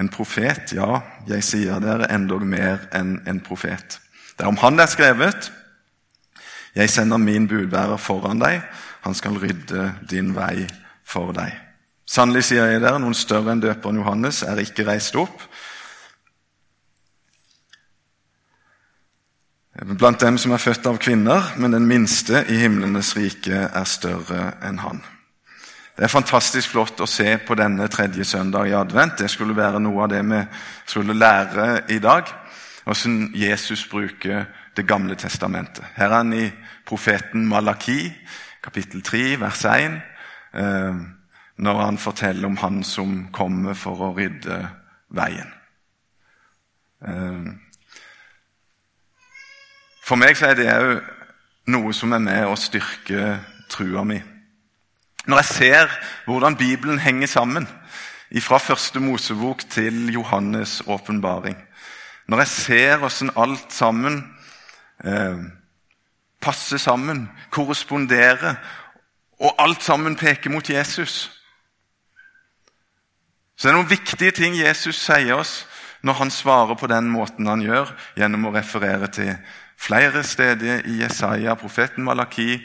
En 0.00 0.08
profet? 0.08 0.72
Ja, 0.72 1.02
jeg 1.28 1.44
sier 1.44 1.82
dere 1.84 2.08
endog 2.14 2.46
mer 2.48 2.86
enn 2.96 3.18
en 3.28 3.42
profet. 3.44 3.98
Det 4.32 4.46
er 4.46 4.48
om 4.48 4.60
han 4.62 4.78
det 4.78 4.86
er 4.86 4.94
skrevet. 4.94 5.50
Jeg 6.72 6.88
sender 6.88 7.20
min 7.20 7.50
budbærer 7.50 8.00
foran 8.00 8.40
deg. 8.40 8.62
Han 9.04 9.18
skal 9.18 9.36
rydde 9.42 9.90
din 10.08 10.32
vei 10.32 10.64
for 11.04 11.34
deg. 11.36 11.52
Sannelig 12.12 12.50
sier 12.50 12.66
jeg 12.68 12.82
dere, 12.82 12.98
noen 13.00 13.16
større 13.16 13.54
enn 13.54 13.62
døperen 13.62 13.96
Johannes 14.02 14.42
er 14.44 14.58
ikke 14.60 14.84
reist 14.84 15.14
opp. 15.16 15.46
Blant 19.96 20.20
dem 20.20 20.36
som 20.36 20.52
er 20.52 20.60
født 20.60 20.84
av 20.90 20.98
kvinner, 21.00 21.54
men 21.56 21.72
den 21.72 21.86
minste 21.88 22.42
i 22.52 22.58
himlenes 22.60 23.14
rike 23.16 23.62
er 23.64 23.88
større 23.88 24.50
enn 24.60 24.82
han. 24.82 25.00
Det 25.96 26.04
er 26.04 26.12
fantastisk 26.12 26.74
flott 26.74 27.00
å 27.00 27.08
se 27.08 27.38
på 27.46 27.56
denne 27.56 27.88
tredje 27.92 28.26
søndag 28.28 28.68
i 28.68 28.76
advent. 28.76 29.16
Det 29.22 29.30
skulle 29.32 29.56
være 29.56 29.80
noe 29.80 30.04
av 30.04 30.12
det 30.12 30.20
vi 30.28 30.42
skulle 30.92 31.16
lære 31.16 31.66
i 31.96 31.98
dag. 32.02 32.28
Hvordan 32.84 33.30
Jesus 33.38 33.86
bruker 33.88 34.44
Det 34.74 34.86
gamle 34.88 35.14
testamentet. 35.14 35.84
Her 35.96 36.06
er 36.06 36.14
han 36.14 36.32
i 36.32 36.46
profeten 36.88 37.44
Malaki, 37.44 38.08
kapittel 38.64 39.02
3, 39.02 39.40
vers 39.40 39.64
1, 39.68 39.98
eh, 40.54 40.94
når 41.56 41.80
han 41.84 41.98
forteller 41.98 42.48
om 42.48 42.56
han 42.56 42.82
som 42.84 43.28
kommer 43.32 43.74
for 43.78 44.00
å 44.00 44.12
rydde 44.16 44.58
veien. 45.12 45.52
Eh, 47.04 47.52
for 50.02 50.18
meg 50.20 50.36
så 50.36 50.50
er 50.50 50.58
det 50.58 50.70
òg 50.72 51.02
noe 51.72 51.92
som 51.94 52.12
er 52.12 52.22
med 52.22 52.46
å 52.48 52.58
styrke 52.58 53.36
trua 53.70 54.02
mi. 54.04 54.18
Når 55.26 55.38
jeg 55.38 55.50
ser 55.52 55.92
hvordan 56.26 56.56
Bibelen 56.58 56.98
henger 56.98 57.30
sammen 57.30 57.68
fra 58.40 58.58
første 58.58 59.00
Mosebok 59.00 59.62
til 59.70 60.08
Johannes' 60.10 60.80
åpenbaring. 60.86 61.56
Når 62.26 62.38
jeg 62.38 62.48
ser 62.48 62.96
hvordan 62.96 63.30
alt 63.36 63.72
sammen 63.72 64.34
eh, 65.04 65.38
passer 66.40 66.76
sammen, 66.76 67.28
korresponderer, 67.50 68.54
og 69.38 69.54
alt 69.58 69.82
sammen 69.82 70.16
peker 70.16 70.50
mot 70.50 70.70
Jesus 70.70 71.41
Så 73.62 73.68
det 73.68 73.76
er 73.76 73.76
noen 73.78 73.92
viktige 73.92 74.34
ting 74.34 74.56
Jesus 74.58 74.98
sier 74.98 75.36
oss 75.38 75.50
når 76.02 76.16
han 76.18 76.32
svarer 76.34 76.74
på 76.74 76.88
den 76.90 77.06
måten 77.14 77.46
han 77.46 77.60
gjør, 77.62 77.92
gjennom 78.18 78.48
å 78.48 78.50
referere 78.56 79.06
til 79.14 79.28
flere 79.78 80.24
steder 80.26 80.80
i 80.90 80.96
Jesaja, 80.98 81.54
profeten 81.54 82.02
Malaki, 82.02 82.56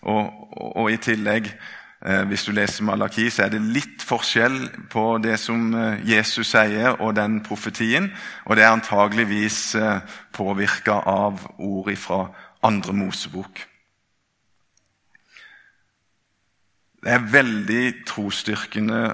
og, 0.00 0.30
og, 0.56 0.70
og 0.80 0.88
i 0.94 0.96
tillegg 0.96 1.50
eh, 1.52 2.22
hvis 2.30 2.46
du 2.48 2.54
leser 2.56 2.88
Malaki, 2.88 3.26
så 3.28 3.44
er 3.44 3.52
det 3.52 3.60
litt 3.60 4.00
forskjell 4.00 4.56
på 4.88 5.04
det 5.20 5.36
som 5.44 5.76
eh, 5.76 6.00
Jesus 6.08 6.54
sier, 6.54 6.96
og 7.04 7.12
den 7.20 7.42
profetien. 7.44 8.08
Og 8.48 8.56
det 8.56 8.64
er 8.64 8.72
antageligvis 8.72 9.60
eh, 9.76 10.16
påvirka 10.32 11.02
av 11.04 11.44
ord 11.60 11.92
fra 12.00 12.22
andre 12.64 12.96
Mosebok. 12.96 13.60
Det 17.04 17.12
er 17.12 17.30
veldig 17.36 17.86
trosstyrkende 18.08 19.04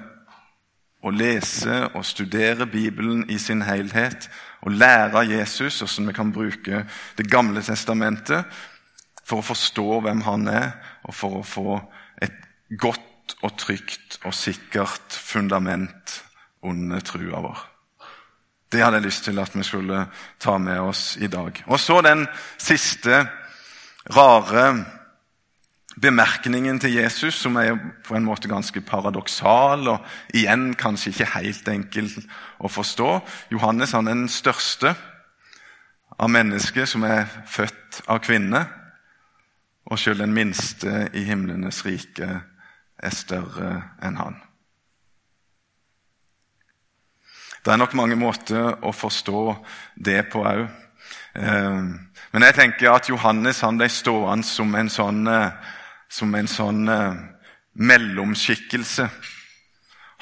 å 1.02 1.10
lese 1.10 1.88
og 1.92 2.04
studere 2.06 2.66
Bibelen 2.70 3.24
i 3.30 3.38
sin 3.42 3.62
helhet 3.66 4.28
og 4.62 4.76
lære 4.78 5.18
av 5.18 5.30
Jesus 5.30 5.80
hvordan 5.80 6.08
vi 6.08 6.14
kan 6.14 6.32
bruke 6.32 6.84
Det 7.18 7.26
gamle 7.30 7.62
testamentet 7.62 8.44
for 9.26 9.40
å 9.40 9.46
forstå 9.46 10.00
hvem 10.02 10.22
han 10.26 10.48
er, 10.50 10.70
og 11.06 11.14
for 11.14 11.38
å 11.38 11.46
få 11.46 11.76
et 12.22 12.34
godt 12.78 13.36
og 13.42 13.54
trygt 13.58 14.18
og 14.26 14.34
sikkert 14.34 15.14
fundament 15.14 16.18
under 16.66 17.00
trua 17.06 17.42
vår. 17.44 17.60
Det 18.72 18.82
hadde 18.82 18.98
jeg 18.98 19.06
lyst 19.06 19.24
til 19.28 19.38
at 19.42 19.54
vi 19.54 19.62
skulle 19.66 20.06
ta 20.40 20.56
med 20.58 20.80
oss 20.80 21.16
i 21.20 21.28
dag. 21.30 21.62
Og 21.66 21.80
så 21.80 22.00
den 22.02 22.24
siste 22.58 23.22
rare 24.16 24.66
bemerkningen 26.02 26.80
til 26.82 26.96
Jesus, 26.96 27.34
som 27.38 27.56
er 27.56 27.76
på 28.04 28.16
en 28.16 28.26
måte 28.26 28.50
ganske 28.50 28.80
paradoksal 28.84 29.88
og 29.92 30.34
igjen 30.34 30.72
kanskje 30.78 31.12
ikke 31.12 31.30
helt 31.36 31.68
enkel 31.70 32.10
å 32.58 32.70
forstå. 32.70 33.08
Johannes 33.54 33.94
han 33.94 34.10
er 34.10 34.18
den 34.18 34.30
største 34.32 34.94
av 36.18 36.30
mennesker 36.30 36.86
som 36.90 37.06
er 37.06 37.26
født 37.46 38.02
av 38.10 38.22
kvinne. 38.24 38.64
Og 39.90 39.98
selv 39.98 40.22
den 40.22 40.34
minste 40.34 41.08
i 41.14 41.24
himlenes 41.26 41.82
rike 41.86 42.28
er 43.02 43.14
større 43.14 43.74
enn 44.02 44.18
han. 44.18 44.38
Det 47.62 47.70
er 47.72 47.78
nok 47.78 47.94
mange 47.94 48.18
måter 48.18 48.72
å 48.82 48.90
forstå 48.94 49.42
det 49.94 50.24
på 50.32 50.42
òg. 50.42 50.64
Eh, 51.38 51.82
men 52.32 52.46
jeg 52.46 52.56
tenker 52.58 52.90
at 52.90 53.10
Johannes 53.10 53.62
han 53.62 53.78
ble 53.78 53.86
stående 53.90 54.46
som 54.46 54.74
en 54.74 54.90
sånn 54.90 55.26
eh, 55.30 55.78
som 56.12 56.34
en 56.36 56.50
sånn 56.50 56.88
eh, 56.92 57.20
mellomskikkelse. 57.72 59.08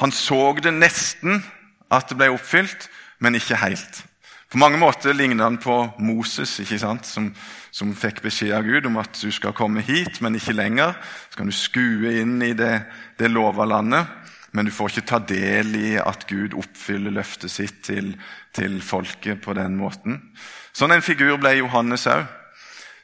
Han 0.00 0.14
så 0.14 0.38
det 0.62 0.72
nesten 0.76 1.42
at 1.90 2.08
det 2.08 2.18
ble 2.20 2.30
oppfylt, 2.36 2.86
men 3.20 3.36
ikke 3.36 3.58
helt. 3.60 4.04
På 4.50 4.58
mange 4.58 4.80
måter 4.80 5.14
ligner 5.14 5.46
han 5.46 5.58
på 5.62 5.76
Moses? 6.02 6.56
Som, 7.06 7.28
som, 7.70 7.92
fikk 7.94 8.22
beskjed 8.24 8.54
av 8.56 8.66
Gud 8.66 8.88
om 8.88 8.98
at 9.02 9.14
du 9.20 9.30
skal 9.34 9.54
komme 9.54 9.82
hit, 9.86 10.18
men 10.22 10.38
ikke 10.38 10.56
lenger. 10.56 10.96
Så 11.30 11.38
kan 11.38 11.50
du 11.50 11.54
skue 11.54 12.16
inn 12.22 12.40
i 12.42 12.54
det, 12.58 12.72
det 13.18 13.30
lova 13.30 13.66
landet, 13.68 14.08
men 14.50 14.66
du 14.66 14.74
får 14.74 14.90
ikke 14.90 15.06
ta 15.10 15.20
del 15.22 15.76
i 15.78 15.94
at 16.02 16.26
Gud 16.30 16.56
oppfyller 16.58 17.14
løftet 17.14 17.52
sitt 17.52 17.82
til, 17.86 18.16
til 18.56 18.80
folket 18.82 19.42
på 19.44 19.54
den 19.58 19.78
måten. 19.78 20.18
Sånn 20.74 20.94
en 20.94 21.04
figur 21.04 21.38
ble 21.38 21.58
Johannes 21.60 22.08
òg 22.10 22.26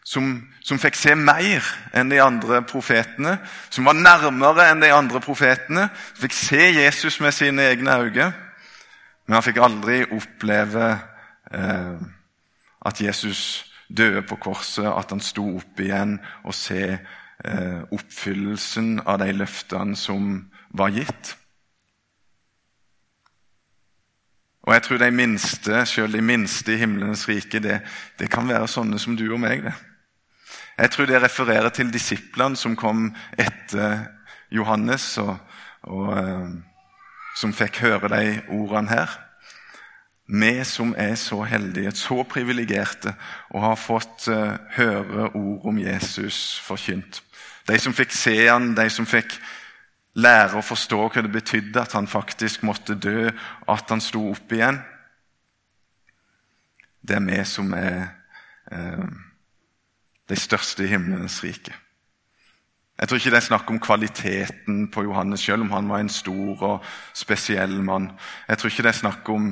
som, 0.07 0.49
som, 0.63 0.79
fikk 0.79 0.95
se 0.95 1.17
mer 1.19 1.67
enn 1.97 2.11
de 2.13 2.21
andre 2.23 2.61
profetene, 2.63 3.41
som 3.75 3.89
var 3.89 3.99
nærmere 3.99 4.69
enn 4.71 4.83
de 4.85 4.93
andre 4.95 5.19
profetene, 5.23 5.89
som 6.15 6.23
fikk 6.23 6.37
se 6.39 6.69
Jesus 6.77 7.19
med 7.25 7.35
sine 7.35 7.65
egne 7.73 7.97
øyne. 8.05 8.29
Men 9.27 9.35
han 9.35 9.43
fikk 9.43 9.59
aldri 9.59 10.05
oppleve 10.15 10.93
eh, 11.51 11.97
at 12.87 13.01
Jesus 13.03 13.65
døde 13.89 14.23
på 14.23 14.39
korset, 14.43 14.87
at 14.87 15.11
han 15.11 15.23
sto 15.23 15.49
opp 15.57 15.83
igjen 15.83 16.21
og 16.45 16.55
se 16.55 16.85
eh, 16.95 17.81
oppfyllelsen 17.91 19.01
av 19.03 19.19
de 19.25 19.33
løftene 19.35 19.99
som 19.99 20.39
var 20.71 20.95
gitt. 20.95 21.35
Og 24.67 24.75
jeg 24.75 24.87
tror 24.87 25.03
de 25.03 25.11
minste, 25.15 25.83
selv 25.87 26.15
de 26.15 26.23
minste 26.23 26.75
i 26.75 26.79
himmelens 26.79 27.27
rike, 27.29 27.59
det, 27.63 27.81
det 28.19 28.31
kan 28.31 28.47
være 28.47 28.71
sånne 28.71 28.99
som 29.03 29.19
du 29.19 29.27
og 29.33 29.43
meg. 29.43 29.67
det. 29.67 29.75
Jeg 30.77 30.91
tror 30.93 31.07
det 31.09 31.23
refererer 31.23 31.73
til 31.73 31.89
disiplene 31.93 32.57
som 32.57 32.75
kom 32.77 33.09
etter 33.41 34.11
Johannes, 34.53 35.17
og, 35.19 35.39
og 35.89 36.11
uh, 36.13 36.51
som 37.37 37.55
fikk 37.57 37.81
høre 37.81 38.11
de 38.13 38.43
ordene 38.53 38.93
her. 38.93 39.15
Vi 40.29 40.53
som 40.69 40.93
er 40.99 41.15
så 41.15 41.41
heldige, 41.49 41.95
så 41.97 42.23
privilegerte, 42.29 43.15
og 43.51 43.63
har 43.65 43.79
fått 43.81 44.29
uh, 44.29 44.59
høre 44.77 45.31
ord 45.33 45.65
om 45.73 45.79
Jesus 45.81 46.59
forkynt. 46.61 47.23
De 47.69 47.79
som 47.81 47.97
fikk 47.97 48.13
se 48.13 48.37
han, 48.45 48.75
de 48.77 48.91
som 48.93 49.09
fikk 49.09 49.39
lære 50.17 50.61
å 50.61 50.65
forstå 50.65 50.99
hva 51.09 51.25
det 51.25 51.33
betydde 51.33 51.81
at 51.81 51.97
han 51.97 52.09
faktisk 52.09 52.67
måtte 52.69 52.99
dø, 53.01 53.31
at 53.69 53.89
han 53.89 54.05
sto 54.05 54.27
opp 54.35 54.53
igjen. 54.53 54.83
Det 57.01 57.17
er 57.17 57.25
vi 57.25 57.41
som 57.49 57.73
er 57.79 58.11
uh, 58.73 59.09
de 60.29 60.37
største 60.37 60.85
i 60.85 60.91
himlenes 60.91 61.43
rike. 61.45 61.75
Jeg 62.97 63.09
tror 63.09 63.21
ikke 63.21 63.31
det 63.35 63.39
er 63.43 63.49
snakk 63.51 63.71
om 63.71 63.81
kvaliteten 63.81 64.87
på 64.89 65.03
Johannes 65.05 65.41
selv, 65.45 65.67
om 65.67 65.71
han 65.71 65.89
var 65.89 66.01
en 66.01 66.09
stor 66.09 66.63
og 66.63 66.85
spesiell 67.15 67.83
mann. 67.85 68.11
Jeg 68.49 68.59
tror 68.59 68.73
ikke 68.73 68.87
det 68.87 68.93
er 68.95 69.03
snakk 69.03 69.29
om 69.29 69.51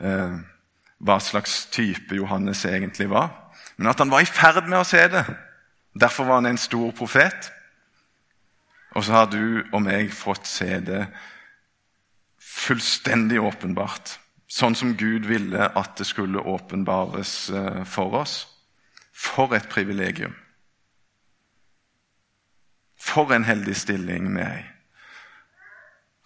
eh, 0.00 0.38
hva 1.04 1.18
slags 1.20 1.66
type 1.72 2.16
Johannes 2.16 2.64
egentlig 2.64 3.10
var, 3.12 3.28
men 3.76 3.90
at 3.92 4.00
han 4.00 4.10
var 4.10 4.24
i 4.24 4.30
ferd 4.30 4.64
med 4.64 4.80
å 4.80 4.88
se 4.88 5.02
det. 5.12 5.26
Derfor 6.00 6.24
var 6.24 6.40
han 6.40 6.48
en 6.54 6.60
stor 6.60 6.90
profet. 6.96 7.52
Og 8.96 9.04
så 9.04 9.12
har 9.12 9.26
du 9.28 9.60
og 9.74 9.82
meg 9.84 10.08
fått 10.12 10.48
se 10.48 10.78
det 10.80 11.02
fullstendig 12.40 13.42
åpenbart, 13.44 14.16
sånn 14.48 14.76
som 14.78 14.94
Gud 14.96 15.28
ville 15.28 15.68
at 15.68 15.98
det 16.00 16.06
skulle 16.08 16.40
åpenbares 16.40 17.32
eh, 17.52 17.82
for 17.84 18.22
oss. 18.22 18.38
For 19.16 19.54
et 19.56 19.68
privilegium. 19.72 20.34
For 23.00 23.32
en 23.32 23.46
heldig 23.48 23.76
stilling 23.76 24.28
vi 24.34 24.42
er 24.44 24.58
i. 24.60 24.66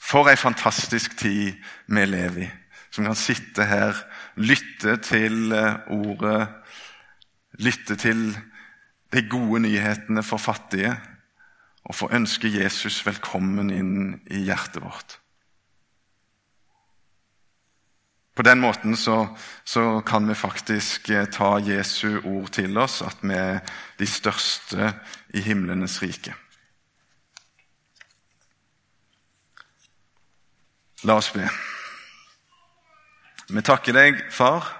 For 0.00 0.26
ei 0.31 0.38
fantastisk 0.40 1.14
tid 1.20 1.61
vi 1.87 2.05
lever 2.09 2.46
i, 2.46 2.48
som 2.90 3.07
kan 3.07 3.18
sitte 3.18 3.66
her, 3.68 3.94
lytte 4.40 4.96
til 5.07 5.53
eh, 5.55 5.76
ordet, 5.92 6.48
lytte 7.62 7.94
til 8.00 8.33
de 9.12 9.22
gode 9.31 9.61
nyhetene 9.62 10.24
for 10.26 10.42
fattige, 10.42 10.96
og 11.85 11.94
få 11.94 12.11
ønske 12.16 12.50
Jesus 12.50 13.00
velkommen 13.07 13.70
inn 13.70 13.94
i 14.31 14.42
hjertet 14.48 14.83
vårt. 14.83 15.20
På 18.40 18.44
den 18.44 18.61
måten 18.61 18.96
så, 18.96 19.37
så, 19.64 20.00
kan 20.00 20.29
vi 20.29 20.35
faktisk 20.35 21.11
eh, 21.11 21.26
ta 21.29 21.59
Jesu 21.61 22.22
ord 22.24 22.48
til 22.57 22.79
oss, 22.81 23.03
at 23.05 23.18
vi 23.20 23.35
er 23.37 23.59
de 24.00 24.07
største 24.09 24.94
i 25.37 25.42
himlenes 25.44 25.98
rike. 26.00 26.33
La 31.05 31.18
oss 31.20 31.29
be. 31.37 31.44
Vi 33.53 33.66
takker 33.68 33.98
deg, 34.00 34.24
far, 34.33 34.72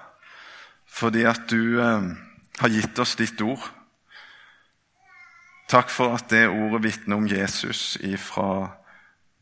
fordi 0.89 1.29
at 1.29 1.45
du 1.53 1.77
eh, 1.85 2.09
har 2.65 2.75
gitt 2.79 3.05
oss 3.05 3.13
ditt 3.21 3.45
ord. 3.45 3.61
Takk 5.69 5.93
for 5.93 6.17
at 6.17 6.33
det 6.33 6.47
ordet 6.49 6.87
vitner 6.89 7.21
om 7.21 7.29
Jesus 7.29 7.99
fra 8.25 8.71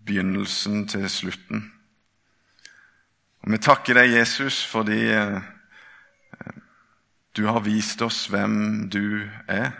begynnelsen 0.04 0.90
til 0.92 1.08
slutten. 1.08 1.70
Og 3.44 3.52
Vi 3.52 3.58
takker 3.64 3.96
deg, 3.96 4.12
Jesus, 4.18 4.66
fordi 4.68 5.00
eh, 5.16 5.40
du 7.38 7.46
har 7.48 7.64
vist 7.64 8.02
oss 8.02 8.26
hvem 8.32 8.90
du 8.92 9.30
er. 9.48 9.72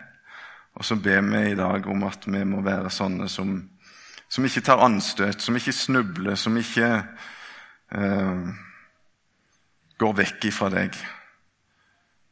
Og 0.80 0.86
så 0.86 0.96
ber 0.96 1.22
vi 1.28 1.52
i 1.52 1.58
dag 1.60 1.88
om 1.92 2.06
at 2.08 2.24
vi 2.28 2.44
må 2.48 2.62
være 2.64 2.92
sånne 2.94 3.28
som, 3.28 3.58
som 4.30 4.46
ikke 4.46 4.64
tar 4.64 4.84
anstøt, 4.86 5.42
som 5.44 5.58
ikke 5.60 5.76
snubler, 5.76 6.38
som 6.40 6.56
ikke 6.58 6.92
eh, 7.92 8.44
går 10.00 10.14
vekk 10.22 10.48
ifra 10.52 10.70
deg. 10.72 10.96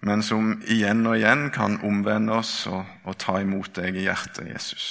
Men 0.08 0.24
som 0.24 0.54
igjen 0.70 1.04
og 1.10 1.18
igjen 1.18 1.50
kan 1.52 1.80
omvende 1.84 2.38
oss 2.38 2.54
og, 2.72 2.86
og 3.04 3.18
ta 3.20 3.42
imot 3.42 3.74
deg 3.76 3.98
i 3.98 4.06
hjertet, 4.06 4.48
Jesus. 4.48 4.88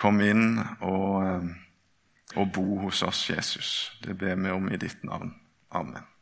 Kom 0.00 0.22
inn 0.24 0.62
og 0.80 1.10
eh, 1.26 1.52
og 2.34 2.52
bo 2.52 2.78
hos 2.78 3.02
oss, 3.02 3.30
Jesus. 3.30 3.98
Det 4.04 4.18
ber 4.18 4.34
vi 4.34 4.50
om 4.50 4.72
i 4.72 4.80
ditt 4.80 5.04
navn. 5.04 5.34
Amen. 5.70 6.13